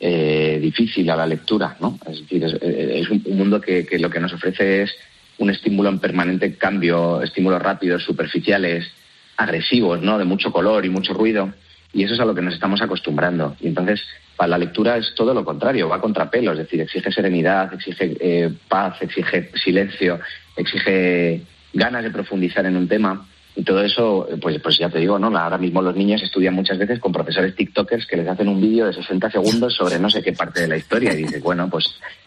eh, 0.00 0.58
difícil 0.60 1.08
a 1.10 1.16
la 1.16 1.26
lectura, 1.26 1.76
¿no? 1.80 1.98
Es 2.06 2.20
decir, 2.20 2.44
es, 2.44 2.54
es 2.60 3.08
un, 3.10 3.22
un 3.26 3.38
mundo 3.38 3.60
que, 3.60 3.86
lo 3.98 4.10
que 4.10 4.20
nos 4.20 4.32
ofrece 4.32 4.82
es 4.82 4.94
un 5.38 5.50
estímulo 5.50 5.88
en 5.88 5.98
permanente 5.98 6.54
cambio, 6.56 7.22
estímulos 7.22 7.62
rápidos, 7.62 8.02
superficiales, 8.02 8.90
agresivos, 9.36 10.02
¿no? 10.02 10.18
De 10.18 10.24
mucho 10.24 10.52
color 10.52 10.84
y 10.84 10.90
mucho 10.90 11.14
ruido. 11.14 11.52
Y 11.92 12.02
eso 12.04 12.14
es 12.14 12.20
a 12.20 12.24
lo 12.24 12.34
que 12.34 12.42
nos 12.42 12.54
estamos 12.54 12.82
acostumbrando. 12.82 13.56
Y 13.60 13.68
entonces, 13.68 14.02
para 14.36 14.48
la 14.48 14.58
lectura 14.58 14.96
es 14.96 15.14
todo 15.14 15.32
lo 15.32 15.44
contrario, 15.44 15.88
va 15.88 15.96
a 15.96 16.00
contrapelo, 16.00 16.52
es 16.52 16.58
decir, 16.58 16.80
exige 16.80 17.12
serenidad, 17.12 17.72
exige 17.72 18.16
eh, 18.20 18.50
paz, 18.68 19.00
exige 19.00 19.50
silencio, 19.54 20.18
exige 20.56 21.42
ganas 21.72 22.02
de 22.02 22.10
profundizar 22.10 22.66
en 22.66 22.76
un 22.76 22.88
tema. 22.88 23.26
Y 23.56 23.62
todo 23.62 23.82
eso, 23.84 24.28
pues, 24.40 24.60
pues 24.60 24.78
ya 24.78 24.88
te 24.90 24.98
digo, 24.98 25.18
¿no? 25.18 25.26
Ahora 25.38 25.58
mismo 25.58 25.80
los 25.80 25.94
niños 25.94 26.22
estudian 26.22 26.54
muchas 26.54 26.76
veces 26.76 26.98
con 26.98 27.12
profesores 27.12 27.54
TikTokers 27.54 28.06
que 28.06 28.16
les 28.16 28.26
hacen 28.28 28.48
un 28.48 28.60
vídeo 28.60 28.86
de 28.86 28.92
60 28.92 29.30
segundos 29.30 29.74
sobre 29.74 29.98
no 29.98 30.10
sé 30.10 30.22
qué 30.22 30.32
parte 30.32 30.62
de 30.62 30.68
la 30.68 30.76
historia 30.76 31.12
y 31.12 31.18
dices, 31.18 31.40
bueno, 31.40 31.68
pues 31.70 31.84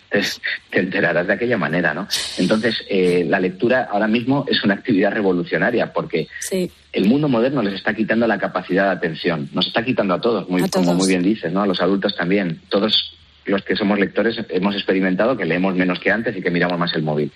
te, 0.09 0.21
te 0.69 0.79
enterarás 0.79 1.27
de 1.27 1.33
aquella 1.33 1.57
manera, 1.57 1.93
¿no? 1.93 2.07
Entonces, 2.37 2.77
eh, 2.89 3.25
la 3.27 3.41
lectura 3.41 3.89
ahora 3.91 4.07
mismo 4.07 4.45
es 4.47 4.63
una 4.63 4.75
actividad 4.75 5.11
revolucionaria 5.11 5.91
porque 5.91 6.27
Sí. 6.39 6.71
el 6.93 7.05
mundo 7.09 7.27
moderno 7.27 7.61
les 7.61 7.73
está 7.73 7.93
quitando 7.93 8.25
la 8.25 8.37
capacidad 8.39 8.85
de 8.85 8.91
atención. 8.91 9.49
Nos 9.51 9.67
está 9.67 9.83
quitando 9.83 10.13
a 10.13 10.21
todos, 10.21 10.47
muy, 10.47 10.61
A 10.63 10.69
como 10.69 10.93
muy 10.93 11.09
bien 11.09 11.23
dices, 11.23 11.51
¿no? 11.51 11.61
A 11.61 11.67
los 11.67 11.81
adultos 11.81 12.15
también. 12.15 12.61
Todos 12.69 13.17
los 13.43 13.63
que 13.63 13.75
somos 13.75 13.99
lectores 13.99 14.37
hemos 14.49 14.75
experimentado 14.75 15.35
que 15.35 15.43
leemos 15.45 15.75
menos 15.75 15.99
que 15.99 16.09
antes 16.11 16.37
y 16.37 16.41
que 16.41 16.51
miramos 16.51 16.79
más 16.79 16.93
el 16.93 17.03
móvil. 17.03 17.31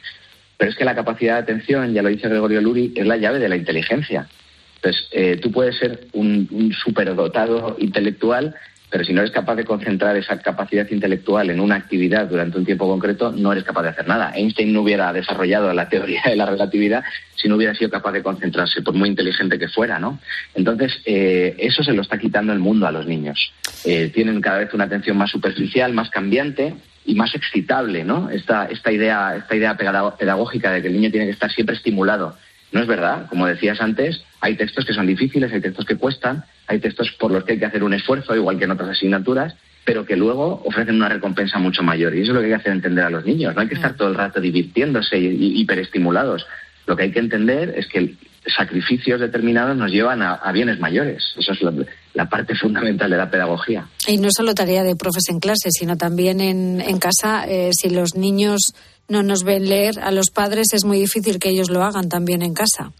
Pero 0.61 0.69
es 0.69 0.77
que 0.77 0.85
la 0.85 0.93
capacidad 0.93 1.37
de 1.37 1.41
atención, 1.41 1.91
ya 1.91 2.03
lo 2.03 2.09
dice 2.09 2.29
Gregorio 2.29 2.61
Luri, 2.61 2.93
es 2.95 3.07
la 3.07 3.17
llave 3.17 3.39
de 3.39 3.49
la 3.49 3.55
inteligencia. 3.55 4.27
Entonces, 4.75 5.07
eh, 5.11 5.39
tú 5.41 5.51
puedes 5.51 5.75
ser 5.75 6.01
un, 6.13 6.71
superdotado 6.71 7.77
intelectual, 7.79 8.53
pero 8.87 9.03
si 9.03 9.11
no 9.11 9.21
eres 9.21 9.31
capaz 9.31 9.55
de 9.55 9.65
concentrar 9.65 10.15
esa 10.17 10.39
capacidad 10.39 10.87
intelectual 10.91 11.49
en 11.49 11.61
una 11.61 11.77
actividad 11.77 12.27
durante 12.27 12.59
un 12.59 12.65
tiempo 12.65 12.87
concreto, 12.87 13.31
no 13.31 13.51
eres 13.51 13.63
capaz 13.63 13.81
de 13.81 13.89
hacer 13.89 14.07
nada. 14.07 14.33
Einstein 14.35 14.71
no 14.71 14.83
hubiera 14.83 15.11
desarrollado 15.11 15.73
la 15.73 15.89
teoría 15.89 16.21
de 16.25 16.35
la 16.35 16.45
relatividad 16.45 17.03
si 17.35 17.49
no 17.49 17.55
hubiera 17.55 17.73
sido 17.73 17.89
capaz 17.89 18.11
de 18.11 18.21
concentrarse, 18.21 18.83
por 18.83 18.93
muy 18.93 19.09
inteligente 19.09 19.57
que 19.57 19.67
fuera, 19.67 19.97
¿no? 19.97 20.19
Entonces, 20.53 21.01
eh, 21.05 21.55
eso 21.57 21.81
se 21.81 21.93
lo 21.93 22.03
está 22.03 22.19
quitando 22.19 22.53
el 22.53 22.59
mundo 22.59 22.85
a 22.85 22.91
los 22.91 23.07
niños. 23.07 23.51
Eh, 23.83 24.11
tienen 24.13 24.39
cada 24.41 24.59
vez 24.59 24.71
una 24.75 24.83
atención 24.83 25.17
más 25.17 25.31
superficial, 25.31 25.91
más 25.91 26.11
cambiante 26.11 26.75
y 27.05 27.15
más 27.15 27.33
excitable, 27.35 28.03
¿no? 28.03 28.29
Esta, 28.29 28.65
esta 28.65 28.91
idea, 28.91 29.35
esta 29.37 29.55
idea 29.55 29.75
pedagógica 29.75 30.71
de 30.71 30.81
que 30.81 30.87
el 30.87 30.93
niño 30.93 31.11
tiene 31.11 31.25
que 31.25 31.33
estar 31.33 31.51
siempre 31.51 31.75
estimulado. 31.75 32.37
No 32.71 32.79
es 32.79 32.87
verdad, 32.87 33.27
como 33.27 33.47
decías 33.47 33.81
antes, 33.81 34.23
hay 34.39 34.55
textos 34.55 34.85
que 34.85 34.93
son 34.93 35.07
difíciles, 35.07 35.51
hay 35.51 35.61
textos 35.61 35.85
que 35.85 35.97
cuestan, 35.97 36.45
hay 36.67 36.79
textos 36.79 37.11
por 37.11 37.31
los 37.31 37.43
que 37.43 37.53
hay 37.53 37.59
que 37.59 37.65
hacer 37.65 37.83
un 37.83 37.93
esfuerzo, 37.93 38.35
igual 38.35 38.57
que 38.57 38.63
en 38.63 38.71
otras 38.71 38.89
asignaturas, 38.89 39.55
pero 39.83 40.05
que 40.05 40.15
luego 40.15 40.61
ofrecen 40.65 40.95
una 40.95 41.09
recompensa 41.09 41.59
mucho 41.59 41.83
mayor. 41.83 42.15
Y 42.15 42.21
eso 42.21 42.31
es 42.31 42.35
lo 42.35 42.39
que 42.39 42.45
hay 42.45 42.51
que 42.51 42.57
hacer 42.57 42.71
entender 42.71 43.03
a 43.03 43.09
los 43.09 43.25
niños. 43.25 43.55
No 43.55 43.61
hay 43.61 43.67
que 43.67 43.75
estar 43.75 43.95
todo 43.95 44.07
el 44.07 44.15
rato 44.15 44.39
divirtiéndose 44.39 45.17
y, 45.17 45.25
y 45.25 45.61
hiperestimulados. 45.61 46.45
Lo 46.85 46.95
que 46.95 47.03
hay 47.03 47.11
que 47.11 47.19
entender 47.19 47.73
es 47.75 47.87
que 47.87 48.15
sacrificios 48.45 49.19
determinados 49.19 49.77
nos 49.77 49.91
llevan 49.91 50.21
a, 50.21 50.33
a 50.33 50.51
bienes 50.51 50.79
mayores. 50.79 51.23
Eso 51.37 51.51
es 51.51 51.61
la, 51.61 51.73
la 52.13 52.29
parte 52.29 52.55
fundamental 52.55 53.09
de 53.09 53.17
la 53.17 53.29
pedagogía. 53.29 53.87
Y 54.07 54.17
no 54.17 54.29
solo 54.35 54.53
tarea 54.55 54.83
de 54.83 54.95
profes 54.95 55.29
en 55.29 55.39
clase, 55.39 55.69
sino 55.71 55.97
también 55.97 56.41
en, 56.41 56.81
en 56.81 56.97
casa. 56.99 57.45
eh, 57.47 57.69
si 57.73 57.89
los 57.89 58.15
niños 58.15 58.73
no 59.07 59.23
nos 59.23 59.43
ven 59.43 59.67
leer, 59.67 59.99
a 59.99 60.11
los 60.11 60.29
padres 60.31 60.67
es 60.73 60.85
muy 60.85 60.99
difícil 60.99 61.37
que 61.39 61.49
ellos 61.49 61.69
lo 61.69 61.83
hagan 61.83 62.09
también 62.09 62.41
en 62.41 62.53
casa. 62.53 62.91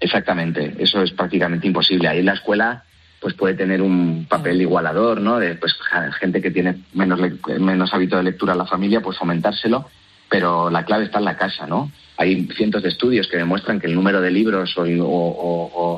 Exactamente, 0.00 0.74
eso 0.78 1.02
es 1.02 1.12
prácticamente 1.12 1.66
imposible. 1.66 2.08
Ahí 2.08 2.22
la 2.22 2.32
escuela 2.34 2.84
pues 3.20 3.34
puede 3.34 3.52
tener 3.54 3.82
un 3.82 4.26
papel 4.28 4.62
igualador, 4.62 5.20
¿no? 5.20 5.38
De 5.38 5.54
pues 5.56 5.74
gente 6.18 6.40
que 6.40 6.50
tiene 6.50 6.84
menos 6.94 7.20
menos 7.58 7.92
hábito 7.92 8.16
de 8.16 8.22
lectura 8.22 8.52
en 8.54 8.58
la 8.60 8.66
familia, 8.66 9.02
pues 9.02 9.18
fomentárselo, 9.18 9.90
pero 10.30 10.70
la 10.70 10.84
clave 10.84 11.04
está 11.04 11.18
en 11.18 11.24
la 11.26 11.36
casa, 11.36 11.66
¿no? 11.66 11.90
Hay 12.16 12.46
cientos 12.56 12.82
de 12.82 12.88
estudios 12.90 13.26
que 13.28 13.36
demuestran 13.36 13.80
que 13.80 13.86
el 13.88 13.94
número 13.94 14.20
de 14.20 14.30
libros 14.30 14.72
o, 14.78 14.84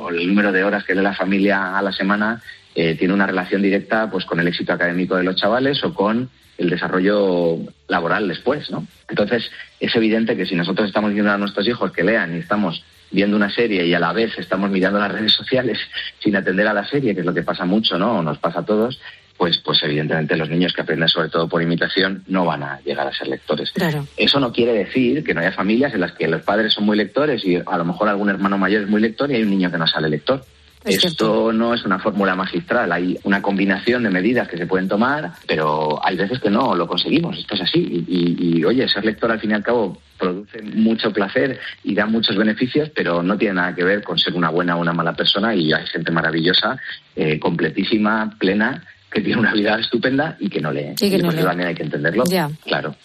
el- 0.08 0.26
número 0.26 0.50
de 0.52 0.64
horas 0.64 0.84
que 0.84 0.94
lee 0.94 1.02
la 1.02 1.14
familia 1.14 1.76
a 1.76 1.82
la 1.82 1.92
semana 1.92 2.40
eh, 2.74 2.94
tiene 2.94 3.12
una 3.12 3.26
relación 3.26 3.60
directa 3.60 4.08
pues 4.10 4.24
con 4.24 4.40
el 4.40 4.48
éxito 4.48 4.72
académico 4.72 5.16
de 5.16 5.24
los 5.24 5.36
chavales 5.36 5.84
o 5.84 5.92
con 5.92 6.30
el 6.58 6.70
desarrollo 6.70 7.58
laboral 7.88 8.28
después, 8.28 8.70
¿no? 8.70 8.86
Entonces, 9.08 9.50
es 9.80 9.94
evidente 9.96 10.36
que 10.36 10.46
si 10.46 10.54
nosotros 10.54 10.86
estamos 10.86 11.10
diciendo 11.10 11.32
a 11.32 11.38
nuestros 11.38 11.66
hijos 11.68 11.92
que 11.92 12.04
lean 12.04 12.34
y 12.34 12.38
estamos 12.38 12.84
viendo 13.10 13.36
una 13.36 13.50
serie 13.50 13.84
y 13.86 13.92
a 13.92 13.98
la 14.00 14.12
vez 14.12 14.38
estamos 14.38 14.70
mirando 14.70 14.98
las 14.98 15.12
redes 15.12 15.32
sociales 15.32 15.78
sin 16.20 16.36
atender 16.36 16.66
a 16.68 16.72
la 16.72 16.86
serie, 16.86 17.14
que 17.14 17.20
es 17.20 17.26
lo 17.26 17.34
que 17.34 17.42
pasa 17.42 17.64
mucho, 17.66 17.98
¿no? 17.98 18.22
Nos 18.22 18.38
pasa 18.38 18.60
a 18.60 18.64
todos, 18.64 18.98
pues, 19.42 19.58
pues 19.58 19.82
evidentemente 19.82 20.36
los 20.36 20.48
niños 20.48 20.72
que 20.72 20.82
aprenden 20.82 21.08
sobre 21.08 21.28
todo 21.28 21.48
por 21.48 21.60
imitación 21.60 22.22
no 22.28 22.44
van 22.44 22.62
a 22.62 22.80
llegar 22.82 23.08
a 23.08 23.12
ser 23.12 23.26
lectores. 23.26 23.72
Claro. 23.72 24.06
Eso 24.16 24.38
no 24.38 24.52
quiere 24.52 24.72
decir 24.72 25.24
que 25.24 25.34
no 25.34 25.40
haya 25.40 25.50
familias 25.50 25.92
en 25.94 26.00
las 26.00 26.12
que 26.12 26.28
los 26.28 26.42
padres 26.42 26.72
son 26.72 26.84
muy 26.84 26.96
lectores 26.96 27.44
y 27.44 27.56
a 27.56 27.76
lo 27.76 27.84
mejor 27.84 28.08
algún 28.08 28.30
hermano 28.30 28.56
mayor 28.56 28.82
es 28.82 28.88
muy 28.88 29.00
lector 29.00 29.28
y 29.32 29.34
hay 29.34 29.42
un 29.42 29.50
niño 29.50 29.68
que 29.68 29.78
no 29.78 29.86
sale 29.88 30.08
lector. 30.08 30.44
Es 30.84 31.04
Esto 31.04 31.52
no 31.52 31.74
es 31.74 31.84
una 31.84 31.98
fórmula 31.98 32.36
magistral, 32.36 32.92
hay 32.92 33.18
una 33.24 33.42
combinación 33.42 34.04
de 34.04 34.10
medidas 34.10 34.46
que 34.46 34.56
se 34.56 34.66
pueden 34.66 34.86
tomar, 34.88 35.32
pero 35.48 35.98
hay 36.04 36.16
veces 36.16 36.38
que 36.38 36.50
no 36.50 36.76
lo 36.76 36.86
conseguimos, 36.86 37.36
esto 37.36 37.56
es 37.56 37.62
así. 37.62 37.80
Y, 37.80 38.16
y- 38.16 38.58
y, 38.58 38.64
oye, 38.64 38.88
ser 38.88 39.04
lector 39.04 39.32
al 39.32 39.40
fin 39.40 39.50
y 39.50 39.54
al 39.54 39.64
cabo 39.64 40.00
produce 40.18 40.62
mucho 40.62 41.12
placer 41.12 41.58
y 41.82 41.96
da 41.96 42.06
muchos 42.06 42.36
beneficios, 42.36 42.90
pero 42.94 43.24
no 43.24 43.36
tiene 43.36 43.54
nada 43.54 43.74
que 43.74 43.82
ver 43.82 44.04
con 44.04 44.18
ser 44.18 44.34
una 44.34 44.50
buena 44.50 44.76
o 44.76 44.80
una 44.80 44.92
mala 44.92 45.14
persona 45.14 45.52
y 45.52 45.72
hay 45.72 45.84
gente 45.88 46.12
maravillosa, 46.12 46.76
eh, 47.16 47.40
completísima, 47.40 48.32
plena, 48.38 48.84
que 49.12 49.20
tiene 49.20 49.40
una 49.40 49.52
vida 49.52 49.78
estupenda 49.78 50.36
y 50.40 50.48
que 50.48 50.60
no 50.60 50.72
lee. 50.72 50.94
Y 51.00 51.10
que 51.10 51.18
no 51.18 51.24
pues 51.26 51.36
lee. 51.36 51.42
también 51.44 51.68
hay 51.68 51.74
que 51.74 51.82
entenderlo. 51.82 52.24
Ya. 52.28 52.50
Claro. 52.64 52.96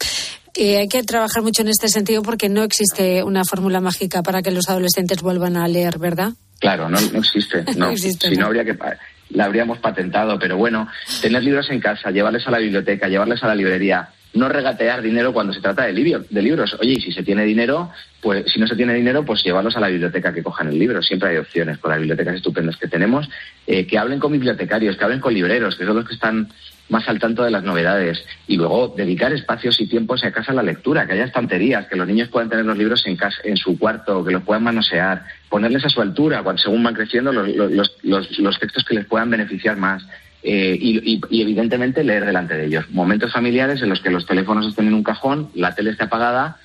Y 0.55 0.73
hay 0.75 0.87
que 0.87 1.03
trabajar 1.03 1.43
mucho 1.43 1.61
en 1.61 1.67
este 1.67 1.87
sentido 1.87 2.23
porque 2.23 2.49
no 2.49 2.63
existe 2.63 3.23
una 3.23 3.43
fórmula 3.45 3.79
mágica 3.79 4.23
para 4.23 4.41
que 4.41 4.49
los 4.51 4.67
adolescentes 4.69 5.21
vuelvan 5.21 5.55
a 5.57 5.67
leer, 5.67 5.99
¿verdad? 5.99 6.31
Claro, 6.59 6.89
no, 6.89 6.97
no 6.99 7.19
existe. 7.19 7.63
No 7.75 7.85
No, 7.87 7.89
existe, 7.91 8.29
si 8.29 8.35
no 8.35 8.41
no. 8.41 8.47
habría 8.47 8.65
que 8.65 8.75
la 9.29 9.45
habríamos 9.45 9.77
patentado, 9.79 10.39
pero 10.39 10.57
bueno, 10.57 10.87
tener 11.21 11.43
libros 11.43 11.69
en 11.69 11.79
casa, 11.81 12.09
llevarles 12.11 12.47
a 12.47 12.51
la 12.51 12.59
biblioteca, 12.59 13.07
llevarles 13.07 13.43
a 13.43 13.47
la 13.47 13.55
librería, 13.55 14.09
no 14.37 14.49
regatear 14.49 15.01
dinero 15.01 15.33
cuando 15.33 15.53
se 15.53 15.61
trata 15.61 15.85
de, 15.85 15.93
de 16.29 16.41
libros. 16.41 16.77
Oye, 16.79 16.93
y 16.93 17.01
si 17.01 17.11
se 17.11 17.23
tiene 17.23 17.43
dinero, 17.43 17.91
pues 18.21 18.51
si 18.51 18.59
no 18.59 18.67
se 18.67 18.75
tiene 18.75 18.93
dinero, 18.93 19.25
pues 19.25 19.43
llevarlos 19.43 19.75
a 19.75 19.79
la 19.79 19.87
biblioteca 19.87 20.33
que 20.33 20.43
cojan 20.43 20.67
el 20.69 20.79
libro. 20.79 21.01
Siempre 21.01 21.29
hay 21.29 21.37
opciones 21.37 21.77
con 21.77 21.91
las 21.91 21.99
bibliotecas 21.99 22.35
estupendas 22.35 22.77
que 22.77 22.87
tenemos, 22.87 23.29
eh, 23.65 23.85
que 23.85 23.97
hablen 23.97 24.19
con 24.19 24.31
bibliotecarios, 24.31 24.97
que 24.97 25.03
hablen 25.03 25.19
con 25.19 25.33
libreros, 25.33 25.75
que 25.75 25.85
son 25.85 25.95
los 25.95 26.07
que 26.07 26.13
están 26.13 26.49
más 26.89 27.07
al 27.09 27.19
tanto 27.19 27.43
de 27.43 27.51
las 27.51 27.63
novedades 27.63 28.23
y 28.47 28.55
luego 28.55 28.93
dedicar 28.95 29.33
espacios 29.33 29.79
y 29.81 29.87
tiempos 29.87 30.23
a 30.23 30.31
casa 30.31 30.51
a 30.51 30.55
la 30.55 30.63
lectura, 30.63 31.05
que 31.05 31.13
haya 31.13 31.25
estanterías, 31.25 31.87
que 31.87 31.97
los 31.97 32.07
niños 32.07 32.29
puedan 32.29 32.49
tener 32.49 32.65
los 32.65 32.77
libros 32.77 33.05
en 33.07 33.17
casa, 33.17 33.39
en 33.43 33.57
su 33.57 33.77
cuarto, 33.77 34.23
que 34.23 34.31
los 34.31 34.43
puedan 34.43 34.63
manosear, 34.63 35.25
ponerles 35.49 35.83
a 35.85 35.89
su 35.89 36.01
altura 36.01 36.43
cuando 36.43 36.61
según 36.61 36.83
van 36.83 36.93
creciendo 36.93 37.33
los, 37.33 37.49
los, 38.03 38.39
los 38.39 38.59
textos 38.59 38.85
que 38.85 38.95
les 38.95 39.05
puedan 39.05 39.29
beneficiar 39.29 39.75
más. 39.75 40.05
Eh, 40.43 40.77
y, 40.79 41.13
y- 41.15 41.21
y, 41.29 41.41
evidentemente 41.41 42.03
leer 42.03 42.25
delante 42.25 42.53
de 42.55 42.65
ellos. 42.67 42.85
Momentos 42.91 43.31
familiares 43.33 43.81
en 43.81 43.89
los 43.89 43.99
que 44.01 44.09
los 44.09 44.25
teléfonos 44.25 44.67
estén 44.67 44.87
en 44.87 44.93
un 44.93 45.03
cajón, 45.03 45.49
la 45.55 45.73
tele 45.75 45.91
esté 45.91 46.03
apagada 46.05 46.57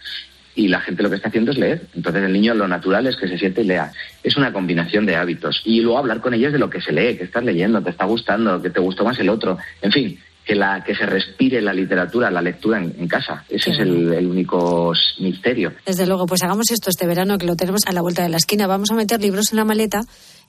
y 0.54 0.68
la 0.68 0.80
gente 0.80 1.02
lo 1.02 1.08
que 1.10 1.16
está 1.16 1.28
haciendo 1.28 1.50
es 1.52 1.58
leer. 1.58 1.86
Entonces 1.94 2.22
el 2.22 2.32
niño 2.32 2.54
lo 2.54 2.68
natural 2.68 3.06
es 3.06 3.16
que 3.16 3.26
se 3.28 3.38
siente 3.38 3.62
y 3.62 3.64
lea. 3.64 3.90
Es 4.22 4.36
una 4.36 4.52
combinación 4.52 5.06
de 5.06 5.16
hábitos. 5.16 5.62
Y 5.64 5.80
luego 5.80 5.98
hablar 5.98 6.20
con 6.20 6.34
ellos 6.34 6.52
de 6.52 6.58
lo 6.58 6.68
que 6.68 6.80
se 6.82 6.92
lee, 6.92 7.16
que 7.16 7.24
estás 7.24 7.42
leyendo, 7.44 7.82
te 7.82 7.90
está 7.90 8.04
gustando, 8.04 8.60
que 8.60 8.68
te 8.70 8.78
gustó 8.80 9.04
más 9.04 9.18
el 9.18 9.30
otro. 9.30 9.56
En 9.80 9.90
fin, 9.90 10.18
que, 10.44 10.54
la, 10.54 10.84
que 10.84 10.94
se 10.94 11.06
respire 11.06 11.62
la 11.62 11.72
literatura, 11.72 12.30
la 12.30 12.42
lectura 12.42 12.76
en, 12.78 12.94
en 12.98 13.08
casa. 13.08 13.44
Ese 13.48 13.70
es 13.70 13.78
el, 13.78 14.12
el 14.12 14.26
único 14.26 14.92
misterio. 15.20 15.72
Desde 15.86 16.04
luego, 16.06 16.26
pues 16.26 16.42
hagamos 16.42 16.70
esto 16.70 16.90
este 16.90 17.06
verano 17.06 17.38
que 17.38 17.46
lo 17.46 17.56
tenemos 17.56 17.80
a 17.86 17.92
la 17.92 18.02
vuelta 18.02 18.22
de 18.22 18.28
la 18.28 18.36
esquina. 18.36 18.66
Vamos 18.66 18.90
a 18.90 18.94
meter 18.94 19.20
libros 19.22 19.52
en 19.52 19.56
la 19.56 19.64
maleta 19.64 20.00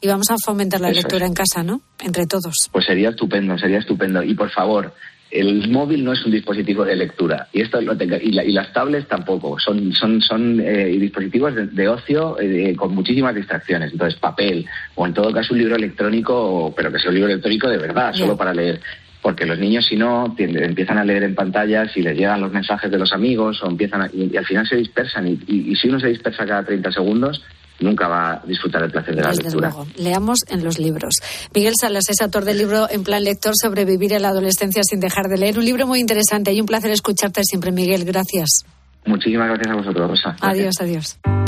y 0.03 0.07
vamos 0.07 0.29
a 0.29 0.35
fomentar 0.43 0.81
la 0.81 0.89
Eso 0.89 0.99
lectura 1.01 1.23
es. 1.25 1.29
en 1.29 1.33
casa, 1.33 1.63
¿no? 1.63 1.81
Entre 2.03 2.25
todos. 2.27 2.69
Pues 2.71 2.85
sería 2.85 3.09
estupendo, 3.09 3.57
sería 3.57 3.79
estupendo. 3.79 4.21
Y 4.21 4.33
por 4.35 4.49
favor, 4.49 4.93
el 5.31 5.69
móvil 5.71 6.03
no 6.03 6.13
es 6.13 6.23
un 6.25 6.31
dispositivo 6.31 6.83
de 6.85 6.95
lectura 6.95 7.47
y 7.53 7.61
esto 7.61 7.81
lo 7.81 7.97
tenga- 7.97 8.19
y, 8.21 8.31
la- 8.33 8.43
y 8.43 8.51
las 8.51 8.71
tablets 8.73 9.07
tampoco. 9.07 9.57
Son 9.59 9.91
son 9.93 10.21
son 10.21 10.59
eh, 10.59 10.85
dispositivos 10.99 11.55
de, 11.55 11.67
de 11.67 11.87
ocio 11.87 12.37
eh, 12.39 12.75
con 12.75 12.93
muchísimas 12.93 13.33
distracciones. 13.33 13.91
Entonces 13.93 14.19
papel 14.19 14.65
o 14.95 15.07
en 15.07 15.13
todo 15.13 15.31
caso 15.31 15.53
un 15.53 15.59
libro 15.59 15.75
electrónico, 15.75 16.73
pero 16.75 16.91
que 16.91 16.99
sea 16.99 17.09
un 17.09 17.15
libro 17.15 17.29
electrónico 17.31 17.67
de 17.69 17.77
verdad, 17.77 18.13
solo 18.13 18.35
para 18.37 18.53
leer. 18.53 18.79
Porque 19.23 19.45
los 19.45 19.57
niños, 19.57 19.85
si 19.85 19.95
no, 19.95 20.35
empiezan 20.37 20.97
a 20.97 21.05
leer 21.05 21.23
en 21.23 21.33
pantallas 21.33 21.95
y 21.95 22.01
les 22.01 22.17
llegan 22.17 22.41
los 22.41 22.51
mensajes 22.51 22.91
de 22.91 22.99
los 22.99 23.13
amigos 23.13 23.63
o 23.63 23.67
empiezan 23.69 24.01
a- 24.01 24.09
y, 24.13 24.29
y 24.33 24.37
al 24.37 24.45
final 24.45 24.67
se 24.67 24.75
dispersan. 24.75 25.25
Y 25.47 25.75
si 25.77 25.87
uno 25.87 25.97
se 25.99 26.09
dispersa 26.09 26.45
cada 26.45 26.63
30 26.65 26.91
segundos, 26.91 27.41
nunca 27.79 28.07
va 28.07 28.33
a 28.33 28.45
disfrutar 28.45 28.83
el 28.83 28.91
placer 28.91 29.15
de 29.15 29.21
la 29.21 29.29
Desde 29.29 29.43
lectura. 29.43 29.69
luego. 29.69 29.87
Leamos 29.97 30.39
en 30.49 30.63
los 30.63 30.79
libros. 30.79 31.15
Miguel 31.53 31.73
Salas 31.79 32.09
es 32.09 32.21
autor 32.21 32.45
del 32.45 32.57
libro 32.57 32.87
En 32.89 33.03
plan 33.03 33.23
lector, 33.23 33.53
sobrevivir 33.55 34.13
en 34.13 34.21
la 34.21 34.29
adolescencia 34.29 34.83
sin 34.83 34.99
dejar 34.99 35.27
de 35.27 35.37
leer. 35.37 35.57
Un 35.57 35.65
libro 35.65 35.85
muy 35.87 35.99
interesante 35.99 36.53
y 36.53 36.59
un 36.61 36.65
placer 36.67 36.91
escucharte 36.91 37.41
siempre, 37.43 37.71
Miguel. 37.71 38.05
Gracias. 38.05 38.65
Muchísimas 39.05 39.47
gracias 39.49 39.67
a 39.73 39.75
vosotros, 39.75 40.09
Rosa. 40.09 40.35
Adiós, 40.39 40.75
adiós. 40.79 41.42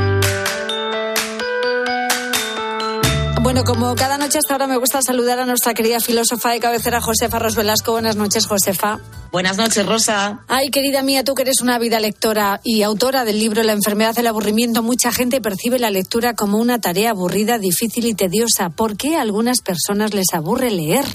Bueno, 3.56 3.74
como 3.74 3.96
cada 3.96 4.18
noche 4.18 4.38
hasta 4.38 4.54
ahora 4.54 4.68
me 4.68 4.76
gusta 4.76 5.02
saludar 5.02 5.40
a 5.40 5.46
nuestra 5.46 5.74
querida 5.74 6.02
filósofa 6.02 6.52
de 6.52 6.60
cabecera, 6.60 7.00
Josefa 7.00 7.40
Ros 7.40 7.56
Velasco. 7.56 7.94
Buenas 7.94 8.18
noches, 8.18 8.48
Josefa. 8.48 9.00
Buenas 9.32 9.56
noches, 9.56 9.86
Rosa. 9.86 10.44
Ay, 10.50 10.68
querida 10.68 11.04
mía, 11.04 11.24
tú 11.24 11.36
que 11.36 11.44
eres 11.44 11.62
una 11.62 11.80
vida 11.80 12.02
lectora 12.02 12.60
y 12.66 12.82
autora 12.82 13.24
del 13.24 13.40
libro 13.40 13.64
La 13.64 13.72
enfermedad 13.72 14.14
del 14.14 14.28
aburrimiento, 14.28 14.84
mucha 14.84 15.10
gente 15.14 15.40
percibe 15.40 15.80
la 15.80 15.90
lectura 15.90 16.34
como 16.34 16.58
una 16.58 16.82
tarea 16.82 17.12
aburrida, 17.12 17.58
difícil 17.58 18.08
y 18.08 18.14
tediosa. 18.14 18.72
¿Por 18.72 18.98
qué 18.98 19.16
a 19.16 19.22
algunas 19.22 19.62
personas 19.62 20.14
les 20.14 20.34
aburre 20.34 20.70
leer? 20.70 21.06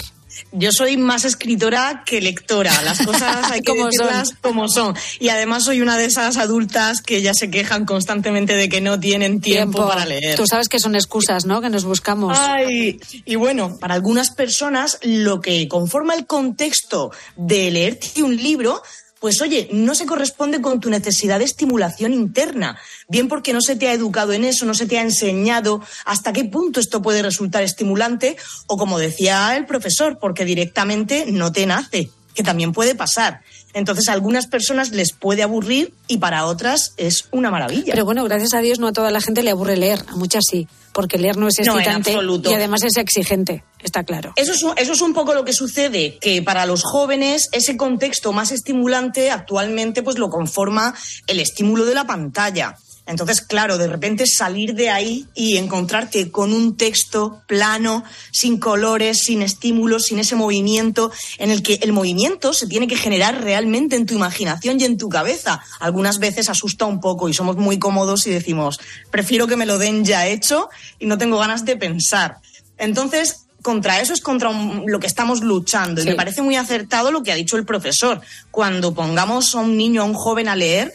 Yo 0.51 0.71
soy 0.71 0.97
más 0.97 1.25
escritora 1.25 2.03
que 2.05 2.21
lectora. 2.21 2.71
Las 2.83 3.05
cosas 3.05 3.37
hay 3.51 3.61
que 3.61 3.71
Como 3.71 3.85
decirlas 3.87 4.29
son. 4.29 4.37
como 4.41 4.69
son. 4.69 4.95
Y 5.19 5.29
además 5.29 5.65
soy 5.65 5.81
una 5.81 5.97
de 5.97 6.05
esas 6.05 6.37
adultas 6.37 7.01
que 7.01 7.21
ya 7.21 7.33
se 7.33 7.49
quejan 7.49 7.85
constantemente 7.85 8.55
de 8.55 8.69
que 8.69 8.81
no 8.81 8.99
tienen 8.99 9.41
tiempo, 9.41 9.87
para 9.87 10.05
leer. 10.05 10.35
Tú 10.35 10.45
sabes 10.47 10.69
que 10.69 10.79
son 10.79 10.95
excusas, 10.95 11.45
¿no? 11.45 11.61
Que 11.61 11.69
nos 11.69 11.83
buscamos. 11.83 12.37
Ay, 12.39 12.99
y 13.25 13.35
bueno, 13.35 13.77
para 13.79 13.95
algunas 13.95 14.31
personas 14.31 14.99
lo 15.03 15.41
que 15.41 15.67
conforma 15.67 16.13
el 16.15 16.25
contexto 16.25 17.11
de 17.35 17.71
leerte 17.71 18.23
un 18.23 18.35
libro, 18.35 18.81
pues 19.21 19.39
oye, 19.39 19.69
no 19.71 19.93
se 19.93 20.07
corresponde 20.07 20.61
con 20.61 20.79
tu 20.79 20.89
necesidad 20.89 21.37
de 21.37 21.45
estimulación 21.45 22.11
interna. 22.11 22.79
Bien 23.07 23.27
porque 23.27 23.53
no 23.53 23.61
se 23.61 23.75
te 23.75 23.87
ha 23.87 23.93
educado 23.93 24.33
en 24.33 24.43
eso, 24.43 24.65
no 24.65 24.73
se 24.73 24.87
te 24.87 24.97
ha 24.97 25.03
enseñado 25.03 25.79
hasta 26.05 26.33
qué 26.33 26.43
punto 26.43 26.79
esto 26.79 27.03
puede 27.03 27.21
resultar 27.21 27.61
estimulante, 27.61 28.35
o 28.65 28.77
como 28.77 28.97
decía 28.97 29.55
el 29.55 29.67
profesor, 29.67 30.17
porque 30.19 30.43
directamente 30.43 31.27
no 31.27 31.51
te 31.51 31.67
nace, 31.67 32.09
que 32.33 32.41
también 32.41 32.73
puede 32.73 32.95
pasar. 32.95 33.41
Entonces 33.73 34.09
a 34.09 34.13
algunas 34.13 34.47
personas 34.47 34.89
les 34.89 35.13
puede 35.13 35.43
aburrir 35.43 35.93
y 36.07 36.17
para 36.17 36.45
otras 36.47 36.93
es 36.97 37.25
una 37.29 37.51
maravilla. 37.51 37.93
Pero 37.93 38.05
bueno, 38.05 38.23
gracias 38.23 38.55
a 38.55 38.61
Dios 38.61 38.79
no 38.79 38.87
a 38.87 38.93
toda 38.93 39.11
la 39.11 39.21
gente 39.21 39.43
le 39.43 39.51
aburre 39.51 39.77
leer, 39.77 40.03
a 40.07 40.15
muchas 40.15 40.45
sí, 40.49 40.67
porque 40.93 41.17
leer 41.17 41.37
no 41.37 41.47
es 41.47 41.55
No, 41.65 41.73
excitante 41.73 42.11
absoluto. 42.13 42.51
y 42.51 42.53
además 42.53 42.83
es 42.83 42.97
exigente, 42.97 43.63
está 43.81 44.03
claro. 44.03 44.33
Eso 44.35 44.51
es, 44.53 44.63
un- 44.63 44.73
eso 44.77 44.93
es 44.93 45.01
un 45.01 45.13
poco 45.13 45.33
lo 45.33 45.45
que 45.45 45.53
sucede, 45.53 46.17
que 46.19 46.41
para 46.41 46.65
los 46.65 46.83
jóvenes 46.83 47.49
ese 47.51 47.77
contexto 47.77 48.33
más 48.33 48.51
estimulante 48.51 49.31
actualmente 49.31 50.03
pues 50.03 50.17
lo 50.17 50.29
conforma 50.29 50.93
el 51.27 51.39
estímulo 51.39 51.85
de 51.85 51.95
la 51.95 52.05
pantalla. 52.05 52.75
Entonces, 53.07 53.41
claro, 53.41 53.77
de 53.77 53.87
repente 53.87 54.25
salir 54.27 54.73
de 54.75 54.89
ahí 54.89 55.27
y 55.35 55.57
encontrarte 55.57 56.31
con 56.31 56.53
un 56.53 56.77
texto 56.77 57.41
plano, 57.47 58.03
sin 58.31 58.57
colores, 58.59 59.19
sin 59.23 59.41
estímulos, 59.41 60.03
sin 60.03 60.19
ese 60.19 60.35
movimiento, 60.35 61.11
en 61.37 61.51
el 61.51 61.61
que 61.63 61.79
el 61.81 61.91
movimiento 61.93 62.53
se 62.53 62.67
tiene 62.67 62.87
que 62.87 62.95
generar 62.95 63.43
realmente 63.43 63.95
en 63.95 64.05
tu 64.05 64.13
imaginación 64.13 64.79
y 64.79 64.85
en 64.85 64.97
tu 64.97 65.09
cabeza. 65.09 65.61
Algunas 65.79 66.19
veces 66.19 66.47
asusta 66.49 66.85
un 66.85 67.01
poco 67.01 67.27
y 67.27 67.33
somos 67.33 67.57
muy 67.57 67.79
cómodos 67.79 68.27
y 68.27 68.31
decimos, 68.31 68.79
prefiero 69.09 69.47
que 69.47 69.57
me 69.57 69.65
lo 69.65 69.77
den 69.77 70.05
ya 70.05 70.27
hecho 70.27 70.69
y 70.99 71.05
no 71.07 71.17
tengo 71.17 71.37
ganas 71.39 71.65
de 71.65 71.75
pensar. 71.77 72.37
Entonces, 72.77 73.45
contra 73.61 73.99
eso 74.01 74.13
es 74.13 74.21
contra 74.21 74.49
un- 74.49 74.85
lo 74.87 74.99
que 74.99 75.07
estamos 75.07 75.41
luchando. 75.41 76.01
Y 76.01 76.05
me 76.05 76.15
parece 76.15 76.41
muy 76.41 76.55
acertado 76.55 77.11
lo 77.11 77.21
que 77.23 77.31
ha 77.31 77.35
dicho 77.35 77.57
el 77.57 77.65
profesor. 77.65 78.21
Cuando 78.49 78.93
pongamos 78.93 79.53
a 79.53 79.59
un 79.59 79.77
niño, 79.77 80.01
a 80.01 80.05
un 80.05 80.13
joven 80.15 80.47
a 80.47 80.55
leer, 80.55 80.93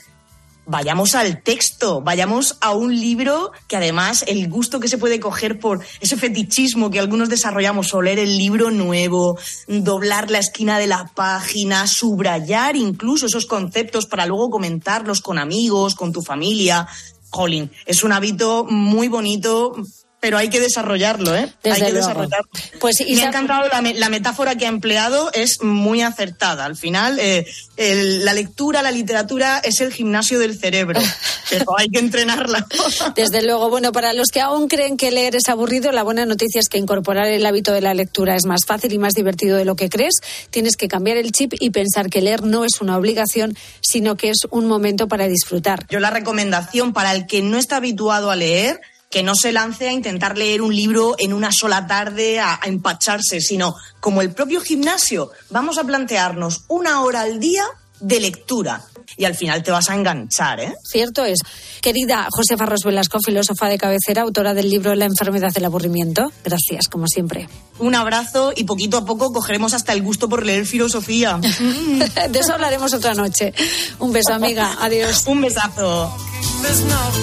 vayamos 0.66 1.14
al 1.14 1.42
texto, 1.42 2.00
vayamos 2.00 2.58
a 2.60 2.72
un 2.72 2.94
libro 2.94 3.52
que 3.68 3.76
además 3.76 4.24
el 4.26 4.48
gusto 4.48 4.80
que 4.80 4.88
se 4.88 4.98
puede 4.98 5.20
coger 5.20 5.58
por 5.58 5.84
ese 6.00 6.16
fetichismo 6.16 6.90
que 6.90 6.98
algunos 6.98 7.28
desarrollamos, 7.28 7.94
o 7.94 8.02
leer 8.02 8.18
el 8.18 8.36
libro 8.36 8.70
nuevo, 8.70 9.38
doblar 9.68 10.30
la 10.30 10.38
esquina 10.38 10.78
de 10.78 10.86
la 10.86 11.10
página, 11.14 11.86
subrayar 11.86 12.76
incluso 12.76 13.26
esos 13.26 13.46
conceptos 13.46 14.06
para 14.06 14.26
luego 14.26 14.50
comentarlos 14.50 15.20
con 15.20 15.38
amigos, 15.38 15.94
con 15.94 16.12
tu 16.12 16.22
familia. 16.22 16.86
Jolín, 17.30 17.70
es 17.86 18.02
un 18.02 18.12
hábito 18.12 18.64
muy 18.64 19.08
bonito 19.08 19.74
pero 20.20 20.38
hay 20.38 20.48
que 20.48 20.60
desarrollarlo, 20.60 21.36
¿eh? 21.36 21.52
Desde 21.62 21.76
hay 21.76 21.86
que 21.86 21.92
luego. 21.92 22.06
desarrollarlo. 22.08 22.48
Pues 22.80 22.96
Me 23.08 23.22
ha 23.22 23.28
encantado 23.28 23.68
la, 23.68 23.80
la 23.94 24.08
metáfora 24.08 24.56
que 24.56 24.66
ha 24.66 24.68
empleado, 24.68 25.30
es 25.32 25.62
muy 25.62 26.02
acertada. 26.02 26.64
Al 26.64 26.76
final, 26.76 27.18
eh, 27.20 27.46
el- 27.76 28.24
la 28.24 28.32
lectura, 28.32 28.82
la 28.82 28.90
literatura 28.90 29.58
es 29.62 29.80
el 29.80 29.92
gimnasio 29.92 30.38
del 30.38 30.58
cerebro, 30.58 31.00
pero 31.50 31.78
hay 31.78 31.88
que 31.88 31.98
entrenarla. 32.00 32.66
Desde 33.14 33.42
luego, 33.42 33.68
bueno, 33.70 33.92
para 33.92 34.12
los 34.14 34.28
que 34.28 34.40
aún 34.40 34.68
creen 34.68 34.96
que 34.96 35.10
leer 35.10 35.36
es 35.36 35.48
aburrido, 35.48 35.92
la 35.92 36.02
buena 36.02 36.24
noticia 36.26 36.60
es 36.60 36.68
que 36.68 36.78
incorporar 36.78 37.26
el 37.26 37.44
hábito 37.46 37.72
de 37.72 37.82
la 37.82 37.94
lectura 37.94 38.34
es 38.36 38.46
más 38.46 38.60
fácil 38.66 38.92
y 38.92 38.98
más 38.98 39.14
divertido 39.14 39.56
de 39.56 39.64
lo 39.64 39.76
que 39.76 39.88
crees. 39.90 40.14
Tienes 40.50 40.76
que 40.76 40.88
cambiar 40.88 41.18
el 41.18 41.30
chip 41.32 41.52
y 41.60 41.70
pensar 41.70 42.08
que 42.10 42.20
leer 42.22 42.42
no 42.42 42.64
es 42.64 42.80
una 42.80 42.96
obligación, 42.96 43.56
sino 43.80 44.16
que 44.16 44.30
es 44.30 44.38
un 44.50 44.66
momento 44.66 45.08
para 45.08 45.28
disfrutar. 45.28 45.86
Yo 45.90 46.00
la 46.00 46.10
recomendación 46.10 46.92
para 46.92 47.12
el 47.12 47.26
que 47.26 47.42
no 47.42 47.58
está 47.58 47.76
habituado 47.76 48.30
a 48.30 48.36
leer, 48.36 48.80
que 49.16 49.22
no 49.22 49.34
se 49.34 49.50
lance 49.50 49.88
a 49.88 49.92
intentar 49.92 50.36
leer 50.36 50.60
un 50.60 50.76
libro 50.76 51.14
en 51.16 51.32
una 51.32 51.50
sola 51.50 51.86
tarde, 51.86 52.38
a, 52.38 52.60
empacharse, 52.64 53.40
sino 53.40 53.74
como 53.98 54.20
el 54.20 54.34
propio 54.34 54.60
gimnasio, 54.60 55.30
vamos 55.48 55.78
a 55.78 55.84
plantearnos 55.84 56.64
una 56.68 57.00
hora 57.00 57.22
al 57.22 57.40
día 57.40 57.64
de 58.00 58.20
lectura. 58.20 58.82
Y 59.16 59.24
al 59.24 59.34
final 59.34 59.62
te 59.62 59.70
vas 59.70 59.88
a 59.88 59.94
enganchar, 59.94 60.60
¿eh? 60.60 60.74
Cierto 60.84 61.24
es. 61.24 61.38
Querida 61.80 62.28
Josefa 62.30 62.66
Ros 62.66 62.82
Velasco, 62.84 63.18
filósofa 63.24 63.68
de 63.68 63.78
cabecera, 63.78 64.22
autora 64.22 64.52
del 64.52 64.68
libro 64.68 64.94
La 64.94 65.06
enfermedad 65.06 65.52
del 65.52 65.64
aburrimiento. 65.64 66.32
Gracias, 66.44 66.88
como 66.88 67.06
siempre. 67.06 67.48
Un 67.78 67.94
abrazo 67.94 68.52
y 68.54 68.64
poquito 68.64 68.98
a 68.98 69.04
poco 69.04 69.32
cogeremos 69.32 69.74
hasta 69.74 69.92
el 69.92 70.02
gusto 70.02 70.28
por 70.28 70.44
leer 70.44 70.66
filosofía. 70.66 71.38
De 72.30 72.38
eso 72.38 72.52
hablaremos 72.52 72.92
otra 72.92 73.14
noche. 73.14 73.54
Un 73.98 74.12
beso, 74.12 74.34
amiga. 74.34 74.76
Adiós. 74.80 75.24
Un 75.26 75.40
besazo. 75.40 76.14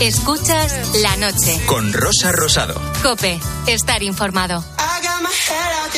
Escuchas 0.01 0.95
la 1.01 1.15
noche. 1.17 1.61
Con 1.65 1.91
Rosa 1.91 2.31
Rosado. 2.31 2.79
Cope, 3.01 3.39
estar 3.67 4.01
informado. 4.01 4.63
I 4.79 5.01
got 5.05 5.21
my 5.21 5.29
head 5.29 5.73
out 5.81 5.93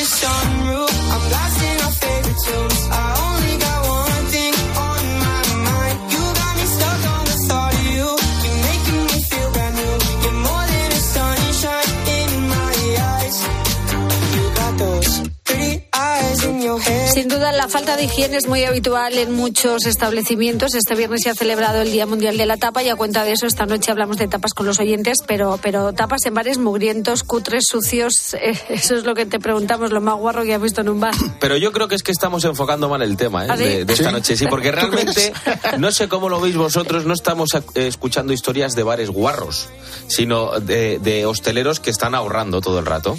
Sin 17.16 17.28
duda, 17.28 17.50
la 17.50 17.66
falta 17.66 17.96
de 17.96 18.04
higiene 18.04 18.36
es 18.36 18.46
muy 18.46 18.64
habitual 18.64 19.16
en 19.16 19.32
muchos 19.32 19.86
establecimientos. 19.86 20.74
Este 20.74 20.94
viernes 20.94 21.22
se 21.22 21.30
ha 21.30 21.34
celebrado 21.34 21.80
el 21.80 21.90
Día 21.90 22.04
Mundial 22.04 22.36
de 22.36 22.44
la 22.44 22.58
Tapa 22.58 22.82
y 22.82 22.90
a 22.90 22.96
cuenta 22.96 23.24
de 23.24 23.32
eso, 23.32 23.46
esta 23.46 23.64
noche 23.64 23.90
hablamos 23.90 24.18
de 24.18 24.28
tapas 24.28 24.52
con 24.52 24.66
los 24.66 24.78
oyentes, 24.80 25.20
pero, 25.26 25.58
pero 25.62 25.94
tapas 25.94 26.26
en 26.26 26.34
bares 26.34 26.58
mugrientos, 26.58 27.22
cutres, 27.22 27.64
sucios. 27.70 28.34
eh, 28.34 28.52
eso 28.68 28.96
es 28.96 29.04
lo 29.04 29.14
que 29.14 29.24
te 29.24 29.38
preguntamos, 29.38 29.92
lo 29.92 30.02
más 30.02 30.16
guarro 30.16 30.44
que 30.44 30.52
has 30.52 30.60
visto 30.60 30.82
en 30.82 30.90
un 30.90 31.00
bar. 31.00 31.14
Pero 31.40 31.56
yo 31.56 31.72
creo 31.72 31.88
que 31.88 31.94
es 31.94 32.02
que 32.02 32.12
estamos 32.12 32.44
enfocando 32.44 32.90
mal 32.90 33.00
el 33.00 33.16
tema 33.16 33.46
¿eh? 33.46 33.48
¿Ah, 33.50 33.56
de, 33.56 33.86
de 33.86 33.92
esta 33.94 34.10
¿Sí? 34.10 34.14
noche, 34.14 34.36
sí, 34.36 34.46
porque 34.50 34.68
¿Tú 34.68 34.76
realmente 34.76 35.32
no 35.78 35.90
sé 35.92 36.08
cómo 36.08 36.28
lo 36.28 36.38
veis 36.38 36.54
vosotros, 36.58 37.06
no 37.06 37.14
estamos 37.14 37.48
eh, 37.54 37.86
escuchando 37.86 38.34
historias 38.34 38.74
de 38.74 38.82
bares 38.82 39.08
guarros, 39.08 39.70
sino 40.06 40.60
de, 40.60 40.98
de 40.98 41.24
hosteleros 41.24 41.80
que 41.80 41.88
están 41.88 42.14
ahorrando 42.14 42.60
todo 42.60 42.78
el 42.78 42.84
rato. 42.84 43.16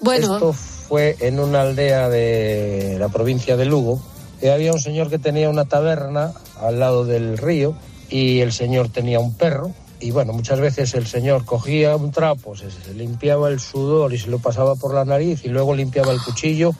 Bueno, 0.00 0.34
Esto 0.34 0.56
fue 0.88 1.16
en 1.20 1.40
una 1.40 1.62
aldea 1.62 2.08
de 2.08 2.96
la 2.98 3.08
provincia 3.08 3.56
de 3.56 3.64
Lugo. 3.64 4.00
Y 4.40 4.48
había 4.48 4.72
un 4.72 4.80
señor 4.80 5.08
que 5.08 5.18
tenía 5.18 5.48
una 5.48 5.64
taberna 5.64 6.32
al 6.60 6.78
lado 6.78 7.04
del 7.04 7.38
río 7.38 7.74
y 8.10 8.40
el 8.40 8.52
señor 8.52 8.90
tenía 8.90 9.18
un 9.18 9.34
perro. 9.34 9.70
Y 9.98 10.10
bueno, 10.10 10.32
muchas 10.34 10.60
veces 10.60 10.92
el 10.94 11.06
señor 11.06 11.44
cogía 11.46 11.96
un 11.96 12.10
trapo, 12.10 12.54
se, 12.54 12.70
se 12.70 12.92
limpiaba 12.92 13.48
el 13.48 13.60
sudor 13.60 14.12
y 14.12 14.18
se 14.18 14.28
lo 14.28 14.38
pasaba 14.38 14.74
por 14.74 14.92
la 14.92 15.04
nariz 15.06 15.44
y 15.44 15.48
luego 15.48 15.74
limpiaba 15.74 16.12
el 16.12 16.20
cuchillo 16.22 16.72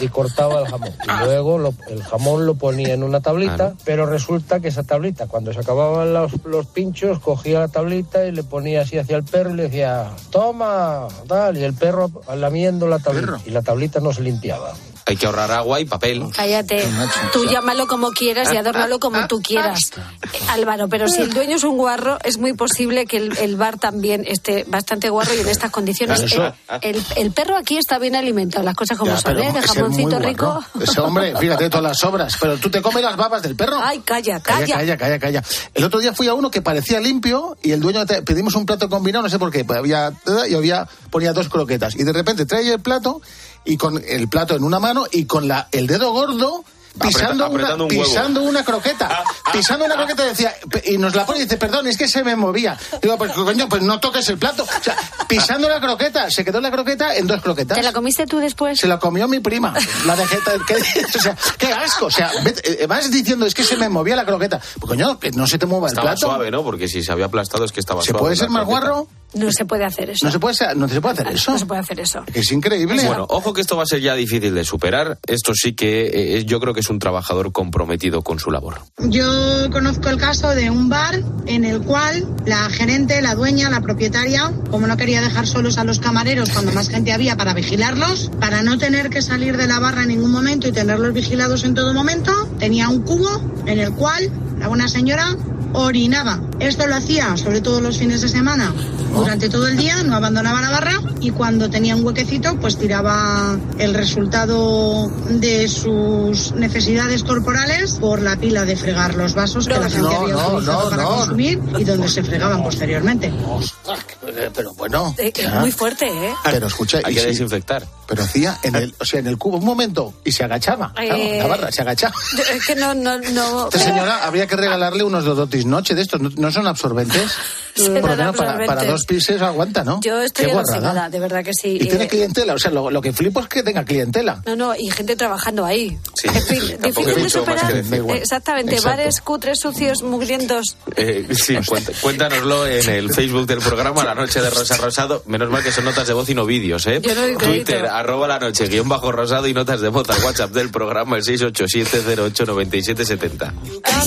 y 0.00 0.06
cortaba 0.08 0.60
el 0.60 0.66
jamón. 0.68 0.90
Y 1.04 1.24
luego 1.24 1.58
lo- 1.58 1.74
el 1.88 2.02
jamón 2.04 2.46
lo 2.46 2.54
ponía 2.54 2.94
en 2.94 3.02
una 3.02 3.20
tablita, 3.20 3.74
pero 3.84 4.06
resulta 4.06 4.60
que 4.60 4.68
esa 4.68 4.84
tablita, 4.84 5.26
cuando 5.26 5.52
se 5.52 5.58
acababan 5.60 6.12
los, 6.12 6.32
los 6.44 6.66
pinchos, 6.66 7.18
cogía 7.18 7.58
la 7.60 7.68
tablita 7.68 8.24
y 8.26 8.30
le 8.32 8.44
ponía 8.44 8.82
así 8.82 8.98
hacia 8.98 9.16
el 9.16 9.24
perro 9.24 9.50
y 9.50 9.54
le 9.54 9.62
decía, 9.64 10.10
toma, 10.30 11.08
tal, 11.26 11.56
y 11.58 11.64
el 11.64 11.74
perro 11.74 12.10
lamiendo 12.36 12.86
la 12.86 12.98
tablita. 13.00 13.26
Y 13.46 13.50
la 13.50 13.62
tablita 13.62 13.98
no 14.00 14.12
se 14.12 14.22
limpiaba. 14.22 14.72
Hay 15.10 15.16
que 15.16 15.26
ahorrar 15.26 15.50
agua 15.50 15.80
y 15.80 15.84
papel. 15.84 16.24
cállate. 16.34 16.86
Tú 17.32 17.44
llámalo 17.46 17.86
como 17.86 18.10
quieras 18.12 18.52
y 18.52 18.56
adórnalo 18.56 19.00
como 19.00 19.26
tú 19.26 19.40
quieras. 19.42 19.90
Eh, 20.32 20.38
Álvaro, 20.48 20.88
pero 20.88 21.08
si 21.08 21.20
el 21.20 21.32
dueño 21.34 21.56
es 21.56 21.64
un 21.64 21.76
guarro, 21.76 22.18
es 22.24 22.38
muy 22.38 22.52
posible 22.52 23.06
que 23.06 23.16
el, 23.18 23.36
el 23.38 23.56
bar 23.56 23.78
también 23.78 24.24
esté 24.26 24.64
bastante 24.68 25.10
guarro 25.10 25.34
y 25.34 25.40
en 25.40 25.48
estas 25.48 25.70
condiciones. 25.70 26.22
Claro, 26.32 26.54
El, 26.82 26.96
el- 26.96 27.04
el 27.16 27.32
perro 27.32 27.56
aquí 27.56 27.76
está 27.76 27.98
bien 27.98 28.14
alimentado, 28.16 28.64
las 28.64 28.74
cosas 28.76 28.96
como 28.98 29.10
Ya, 29.12 29.18
son, 29.18 29.38
¿eh? 29.38 29.52
De 29.52 29.62
jamoncito 29.62 30.18
rico. 30.18 30.64
Ese 30.80 31.00
hombre, 31.00 31.34
fíjate 31.36 31.68
todas 31.70 31.82
las 31.84 31.98
sobras. 31.98 32.36
Pero 32.40 32.56
tú 32.58 32.70
te 32.70 32.80
comes 32.82 33.02
las 33.02 33.16
babas 33.16 33.42
del 33.42 33.56
perro. 33.56 33.78
Ay, 33.82 34.00
calla, 34.00 34.40
Calla, 34.40 34.60
calla. 34.60 34.76
calla, 34.76 34.96
calla, 34.96 35.18
calla. 35.18 35.44
El 35.74 35.84
otro 35.84 36.00
día 36.00 36.12
fui 36.14 36.28
a 36.28 36.34
uno 36.34 36.50
que 36.50 36.62
parecía 36.62 37.00
limpio 37.00 37.56
y 37.62 37.72
el 37.72 37.80
dueño 37.80 38.06
te- 38.06 38.22
pedimos 38.22 38.54
un 38.54 38.66
plato 38.66 38.88
combinado, 38.88 39.22
no 39.24 39.28
sé 39.30 39.38
por 39.38 39.50
qué, 39.50 39.64
pues 39.64 39.78
había 39.78 40.12
y 40.48 40.54
había 40.54 40.86
ponía 41.10 41.32
dos 41.32 41.48
croquetas 41.48 41.94
y 41.96 42.04
de 42.04 42.12
repente 42.12 42.46
trae 42.46 42.72
el 42.72 42.80
plato 42.80 43.20
y 43.64 43.76
con 43.76 44.02
el 44.06 44.28
plato 44.28 44.54
en 44.56 44.64
una 44.64 44.80
mano 44.80 45.04
y 45.10 45.24
con 45.26 45.48
la 45.48 45.68
el 45.72 45.86
dedo 45.86 46.12
gordo 46.12 46.64
pisando, 47.00 47.46
Apreta- 47.46 47.74
una, 47.76 47.84
un 47.84 47.88
pisando 47.88 48.42
una 48.42 48.64
croqueta, 48.64 49.22
pisando 49.52 49.84
una 49.84 49.94
croqueta 49.94 50.24
decía 50.24 50.52
y 50.84 50.98
nos 50.98 51.14
la 51.14 51.24
pone 51.24 51.38
y 51.38 51.42
dice, 51.44 51.56
"Perdón, 51.56 51.86
es 51.86 51.96
que 51.96 52.08
se 52.08 52.24
me 52.24 52.34
movía." 52.34 52.76
Digo, 53.00 53.16
pues 53.16 53.30
coño, 53.32 53.68
pues 53.68 53.82
no 53.82 54.00
toques 54.00 54.28
el 54.28 54.38
plato. 54.38 54.64
O 54.64 54.82
sea, 54.84 54.96
pisando 55.28 55.68
la 55.68 55.80
croqueta, 55.80 56.28
se 56.32 56.44
quedó 56.44 56.60
la 56.60 56.72
croqueta 56.72 57.14
en 57.14 57.28
dos 57.28 57.40
croquetas. 57.42 57.76
¿Te 57.76 57.84
la 57.84 57.92
comiste 57.92 58.26
tú 58.26 58.38
después? 58.38 58.80
Se 58.80 58.88
la 58.88 58.98
comió 58.98 59.28
mi 59.28 59.38
prima. 59.38 59.72
La 60.04 60.16
dejé. 60.16 60.38
o 61.16 61.18
sea, 61.20 61.36
qué 61.58 61.72
asco. 61.72 62.06
O 62.06 62.10
sea, 62.10 62.32
eh, 62.64 62.86
vas 62.88 63.08
diciendo, 63.08 63.46
es 63.46 63.54
que 63.54 63.62
se 63.62 63.76
me 63.76 63.88
movía 63.88 64.16
la 64.16 64.26
croqueta. 64.26 64.58
Pues 64.80 64.88
coño, 64.88 65.20
que 65.20 65.30
no 65.30 65.46
se 65.46 65.58
te 65.58 65.66
mueva 65.66 65.86
el 65.86 65.92
Estaba 65.92 66.08
plato. 66.10 66.26
suave, 66.26 66.50
¿no? 66.50 66.64
Porque 66.64 66.88
si 66.88 67.04
se 67.04 67.12
había 67.12 67.26
aplastado 67.26 67.64
es 67.64 67.70
que 67.70 67.78
estaba 67.80 68.02
¿Se 68.02 68.08
suave. 68.10 68.18
puede 68.20 68.34
la 68.34 68.40
ser 68.40 68.50
más 68.50 68.64
croqueta. 68.64 68.90
guarro? 68.90 69.06
No 69.34 69.50
se 69.52 69.64
puede 69.64 69.84
hacer 69.84 70.10
eso. 70.10 70.26
No 70.26 70.32
se 70.32 70.38
puede, 70.38 70.54
ser- 70.54 70.76
no 70.76 70.88
se 70.88 71.00
puede 71.00 71.12
hacer 71.14 71.28
eso. 71.28 71.52
No 71.52 71.58
se 71.58 71.66
puede 71.66 71.80
hacer 71.80 72.00
eso. 72.00 72.24
Es 72.34 72.50
increíble. 72.52 73.04
Bueno, 73.06 73.26
ojo 73.28 73.52
que 73.52 73.60
esto 73.60 73.76
va 73.76 73.84
a 73.84 73.86
ser 73.86 74.00
ya 74.00 74.14
difícil 74.14 74.54
de 74.54 74.64
superar. 74.64 75.18
Esto 75.26 75.52
sí 75.54 75.74
que 75.74 76.36
eh, 76.38 76.44
yo 76.44 76.60
creo 76.60 76.74
que 76.74 76.80
es 76.80 76.90
un 76.90 76.98
trabajador 76.98 77.52
comprometido 77.52 78.22
con 78.22 78.38
su 78.38 78.50
labor. 78.50 78.80
Yo 78.98 79.24
conozco 79.70 80.08
el 80.08 80.16
caso 80.16 80.48
de 80.50 80.70
un 80.70 80.88
bar 80.88 81.22
en 81.46 81.64
el 81.64 81.80
cual 81.82 82.26
la 82.46 82.68
gerente, 82.70 83.20
la 83.22 83.34
dueña, 83.34 83.70
la 83.70 83.80
propietaria, 83.80 84.52
como 84.70 84.86
no 84.86 84.96
quería 84.96 85.20
dejar 85.20 85.46
solos 85.46 85.78
a 85.78 85.84
los 85.84 86.00
camareros 86.00 86.50
cuando 86.50 86.72
más 86.72 86.88
gente 86.88 87.12
había 87.12 87.36
para 87.36 87.54
vigilarlos, 87.54 88.30
para 88.40 88.62
no 88.62 88.78
tener 88.78 89.10
que 89.10 89.22
salir 89.22 89.56
de 89.56 89.66
la 89.66 89.78
barra 89.78 90.02
en 90.02 90.08
ningún 90.08 90.30
momento 90.32 90.68
y 90.68 90.72
tenerlos 90.72 91.12
vigilados 91.14 91.64
en 91.64 91.74
todo 91.74 91.94
momento, 91.94 92.32
tenía 92.58 92.88
un 92.88 93.02
cubo 93.02 93.28
en 93.66 93.78
el 93.78 93.92
cual 93.92 94.30
la 94.58 94.68
buena 94.68 94.88
señora 94.88 95.36
orinaba. 95.72 96.40
Esto 96.58 96.86
lo 96.86 96.96
hacía 96.96 97.36
sobre 97.36 97.60
todo 97.60 97.80
los 97.80 97.98
fines 97.98 98.20
de 98.22 98.28
semana. 98.28 98.72
Durante 99.12 99.48
todo 99.48 99.66
el 99.68 99.76
día 99.76 100.02
no 100.02 100.14
abandonaba 100.16 100.60
la 100.60 100.70
barra 100.70 101.00
y 101.20 101.30
cuando 101.30 101.68
tenía 101.68 101.96
un 101.96 102.04
huequecito 102.04 102.56
pues 102.60 102.76
tiraba 102.78 103.56
el 103.78 103.94
resultado 103.94 105.08
de 105.28 105.68
sus 105.68 106.52
necesidades 106.52 107.22
corporales 107.24 107.92
por 108.00 108.22
la 108.22 108.36
pila 108.36 108.64
de 108.64 108.76
fregar 108.76 109.14
los 109.14 109.34
vasos 109.34 109.66
que 109.66 109.74
la 109.78 109.90
gente 109.90 110.00
no, 110.02 110.10
había 110.22 110.36
utilizado 110.36 110.60
no, 110.84 110.90
para 110.90 111.02
no. 111.02 111.16
consumir 111.16 111.60
y 111.78 111.84
donde 111.84 112.08
se 112.08 112.22
fregaban 112.22 112.62
posteriormente. 112.62 113.26
Eh, 113.28 114.50
Pero 114.54 114.72
bueno. 114.74 115.14
Eh, 115.18 115.32
que 115.32 115.42
es 115.42 115.48
ya. 115.52 115.60
muy 115.60 115.72
fuerte, 115.72 116.06
¿eh? 116.06 116.34
Pero 116.44 116.66
escucha, 116.68 117.00
Hay 117.04 117.12
y 117.12 117.16
que 117.16 117.20
si- 117.22 117.26
desinfectar. 117.28 117.86
pero 118.06 118.22
hacía 118.22 118.58
en 118.62 118.76
el, 118.76 118.94
o 118.98 119.04
sea, 119.04 119.20
en 119.20 119.26
el 119.26 119.36
cubo 119.38 119.58
un 119.58 119.64
momento 119.64 120.14
y 120.24 120.32
se 120.32 120.44
agachaba. 120.44 120.92
claro, 120.94 121.14
Eh, 121.14 121.38
la 121.38 121.46
barra 121.46 121.72
se 121.72 121.82
agachaba. 121.82 122.14
Es 122.54 122.64
que 122.66 122.74
no, 122.76 122.94
no, 122.94 123.18
no. 123.18 123.64
Esta 123.64 123.78
señora 123.78 124.24
habría 124.24 124.46
que 124.46 124.56
regalarle 124.56 125.02
unos 125.04 125.24
dodotis 125.24 125.66
noche 125.66 125.94
de 125.94 126.02
estos. 126.02 126.20
¿No, 126.20 126.30
no 126.36 126.50
son 126.52 126.66
absorbentes? 126.66 127.30
Serán 127.74 128.00
Por 128.00 128.10
lo 128.10 128.16
menos 128.16 128.36
para, 128.36 128.84
dos 128.84 129.04
pises 129.06 129.40
aguanta, 129.42 129.84
¿no? 129.84 130.00
Yo 130.02 130.20
estoy 130.22 130.46
Qué 130.46 130.52
guarrada. 130.52 130.74
alucinada, 130.76 131.10
de 131.10 131.20
verdad 131.20 131.44
que 131.44 131.52
sí. 131.54 131.78
Y 131.80 131.86
tiene 131.86 132.04
Eh, 132.04 132.08
clientela. 132.08 132.54
O 132.54 132.58
sea, 132.58 132.70
lo, 132.70 132.90
lo 132.90 133.00
que 133.00 133.12
flipo 133.12 133.40
es 133.40 133.48
que 133.48 133.62
tenga 133.62 133.84
clientela. 133.84 134.42
No, 134.46 134.56
no, 134.56 134.74
y 134.76 134.90
gente 134.90 135.16
trabajando 135.16 135.64
ahí. 135.64 135.98
Sí, 136.14 136.28
En 136.28 136.42
fin, 136.42 136.60
difícil 136.82 137.14
de 137.22 137.30
superar. 137.30 137.72
Exactamente, 138.14 138.74
Exacto. 138.76 138.96
bares 138.98 139.20
cutres, 139.20 139.60
sucios, 139.60 140.02
mugrientos. 140.02 140.76
Eh, 140.96 141.26
sí, 141.32 141.56
cuéntanoslo 142.00 142.66
en 142.66 142.88
el 142.88 143.12
Facebook 143.12 143.46
del 143.46 143.58
programa 143.60 144.04
La 144.04 144.14
Noche 144.14 144.40
de 144.40 144.50
Rosa 144.50 144.76
Rosado. 144.76 145.22
Menos 145.26 145.50
mal 145.50 145.62
que 145.62 145.72
son 145.72 145.84
notas 145.84 146.06
de 146.06 146.12
voz 146.14 146.28
y 146.28 146.34
no 146.34 146.44
vídeos, 146.46 146.86
¿eh? 146.86 147.00
Yo 147.02 147.14
no. 147.14 147.38
Twitter, 147.38 147.86
arroba 147.86 148.28
la 148.28 148.38
noche, 148.38 148.66
guion 148.68 148.88
bajo 148.88 149.12
rosado 149.12 149.46
y 149.46 149.54
notas 149.54 149.80
de 149.80 149.88
voz 149.88 150.08
al 150.10 150.22
WhatsApp 150.24 150.50
del 150.52 150.70
programa, 150.70 151.16
el 151.16 151.24
687089770. 151.24 153.52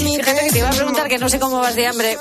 Fíjate 0.03 0.45
que 0.45 0.51
te 0.51 0.59
iba 0.59 0.69
a 0.69 0.73
preguntar 0.73 1.07
que 1.07 1.17
no 1.17 1.29
sé 1.29 1.39
cómo 1.39 1.59
vas 1.59 1.75
de 1.75 1.87
hambre. 1.87 2.17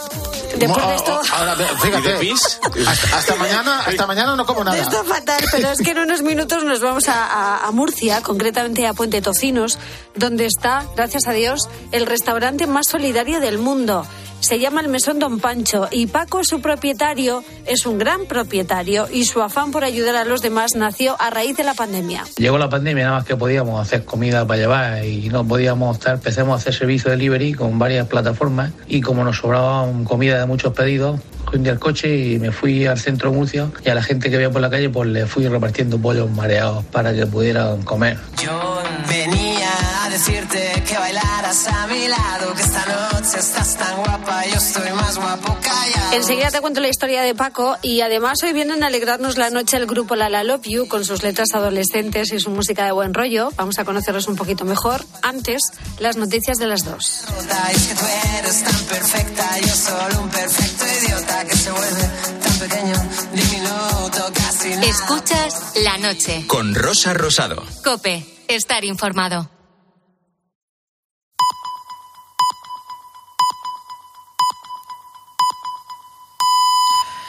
Después 0.58 0.86
de 0.86 0.94
esto. 0.96 1.20
Ahora, 1.50 1.66
fíjate. 1.78 2.08
¿Y 2.08 2.12
de 2.12 2.18
pis? 2.18 2.58
Hasta, 2.86 3.16
hasta 3.16 3.34
mañana, 3.36 3.80
hasta 3.86 4.06
mañana 4.06 4.36
no 4.36 4.46
como 4.46 4.62
nada. 4.64 4.76
Está 4.78 5.02
fatal, 5.04 5.42
pero 5.50 5.68
es 5.70 5.78
que 5.78 5.90
en 5.90 5.98
unos 5.98 6.22
minutos 6.22 6.64
nos 6.64 6.80
vamos 6.80 7.08
a, 7.08 7.24
a- 7.24 7.66
a 7.66 7.70
Murcia, 7.72 8.22
concretamente 8.22 8.86
a 8.86 8.92
Puente 8.94 9.20
Tocinos, 9.20 9.78
donde 10.14 10.46
está, 10.46 10.86
gracias 10.96 11.26
a 11.26 11.32
Dios, 11.32 11.68
el 11.90 12.06
restaurante 12.06 12.66
más 12.66 12.86
solidario 12.88 13.40
del 13.40 13.58
mundo. 13.58 14.06
Se 14.42 14.58
llama 14.58 14.80
el 14.80 14.88
Mesón 14.88 15.20
Don 15.20 15.38
Pancho 15.38 15.88
y 15.90 16.08
Paco, 16.08 16.42
su 16.42 16.60
propietario, 16.60 17.44
es 17.64 17.86
un 17.86 17.96
gran 17.96 18.26
propietario 18.26 19.06
y 19.10 19.24
su 19.24 19.40
afán 19.40 19.70
por 19.70 19.84
ayudar 19.84 20.16
a 20.16 20.24
los 20.24 20.42
demás 20.42 20.74
nació 20.74 21.16
a 21.20 21.30
raíz 21.30 21.56
de 21.56 21.62
la 21.64 21.74
pandemia. 21.74 22.24
Llegó 22.36 22.58
la 22.58 22.68
pandemia, 22.68 23.04
nada 23.04 23.16
más 23.18 23.24
que 23.24 23.36
podíamos 23.36 23.80
hacer 23.80 24.04
comida 24.04 24.44
para 24.46 24.60
llevar 24.60 25.04
y 25.04 25.28
no 25.28 25.46
podíamos 25.46 25.96
estar, 25.96 26.14
empecemos 26.14 26.54
a 26.54 26.56
hacer 26.56 26.74
servicio 26.74 27.10
de 27.10 27.16
delivery 27.16 27.54
con 27.54 27.78
varias 27.78 28.08
plataformas 28.08 28.72
y 28.88 29.00
como 29.00 29.22
nos 29.24 29.38
sobraba 29.38 29.86
comida 30.04 30.40
de 30.40 30.46
muchos 30.46 30.74
pedidos, 30.74 31.20
cogí 31.52 31.68
el 31.68 31.78
coche 31.78 32.16
y 32.16 32.38
me 32.38 32.50
fui 32.50 32.86
al 32.86 32.98
centro 32.98 33.30
de 33.30 33.36
Murcia 33.36 33.70
y 33.84 33.90
a 33.90 33.94
la 33.94 34.02
gente 34.02 34.30
que 34.30 34.36
había 34.36 34.50
por 34.50 34.60
la 34.60 34.70
calle 34.70 34.88
pues 34.88 35.08
le 35.08 35.26
fui 35.26 35.46
repartiendo 35.46 35.98
pollos 35.98 36.30
mareados 36.30 36.84
para 36.86 37.12
que 37.14 37.26
pudieran 37.26 37.82
comer. 37.82 38.18
Yo 38.42 38.82
venía 39.08 39.70
a 40.04 40.10
decirte 40.10 40.82
que 40.86 40.96
bailaras 40.96 41.66
a 41.68 41.86
mi 41.86 42.08
lado, 42.08 42.54
que 42.54 42.62
esta 42.62 42.84
noche 42.86 43.38
estás 43.38 43.76
tan 43.76 43.96
guapa, 43.96 44.46
yo 44.46 44.56
estoy 44.56 44.90
más 44.92 45.16
guapo 45.16 45.56
callado. 45.60 46.12
Enseguida 46.12 46.50
te 46.50 46.60
cuento 46.60 46.80
la 46.80 46.88
historia 46.88 47.22
de 47.22 47.34
Paco 47.34 47.76
y 47.82 48.00
además 48.00 48.42
hoy 48.42 48.52
vienen 48.52 48.82
a 48.82 48.86
alegrarnos 48.86 49.36
la 49.36 49.50
noche 49.50 49.76
el 49.76 49.86
grupo 49.86 50.16
La 50.16 50.28
La 50.28 50.44
Love 50.44 50.64
You 50.64 50.88
con 50.88 51.04
sus 51.04 51.22
letras 51.22 51.48
adolescentes 51.54 52.32
y 52.32 52.40
su 52.40 52.50
música 52.50 52.84
de 52.84 52.92
buen 52.92 53.14
rollo. 53.14 53.50
Vamos 53.56 53.78
a 53.78 53.84
conocerlos 53.84 54.28
un 54.28 54.36
poquito 54.36 54.64
mejor. 54.64 55.04
Antes, 55.22 55.60
las 55.98 56.16
noticias 56.16 56.58
de 56.58 56.66
las 56.66 56.84
dos. 56.84 57.24
Es 57.72 57.86
que 57.86 57.94
tú 57.94 58.04
eres 58.38 58.62
tan 58.62 58.80
perfecta, 58.80 59.58
yo 59.60 59.74
solo 59.74 60.22
un 60.22 60.28
perfecto 60.28 60.84
idiota 61.00 61.41
que 61.44 61.56
se 61.56 61.70
vuelve 61.70 62.02
tan 62.42 62.58
pequeño, 62.58 62.94
diminuto, 63.32 64.32
casi 64.34 64.70
nada. 64.70 64.86
Escuchas 64.86 65.72
la 65.76 65.98
noche. 65.98 66.44
Con 66.46 66.74
Rosa 66.74 67.14
Rosado. 67.14 67.62
Cope, 67.84 68.24
estar 68.48 68.84
informado. 68.84 69.48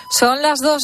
Son 0.10 0.41
las 0.41 0.60
dos. 0.60 0.82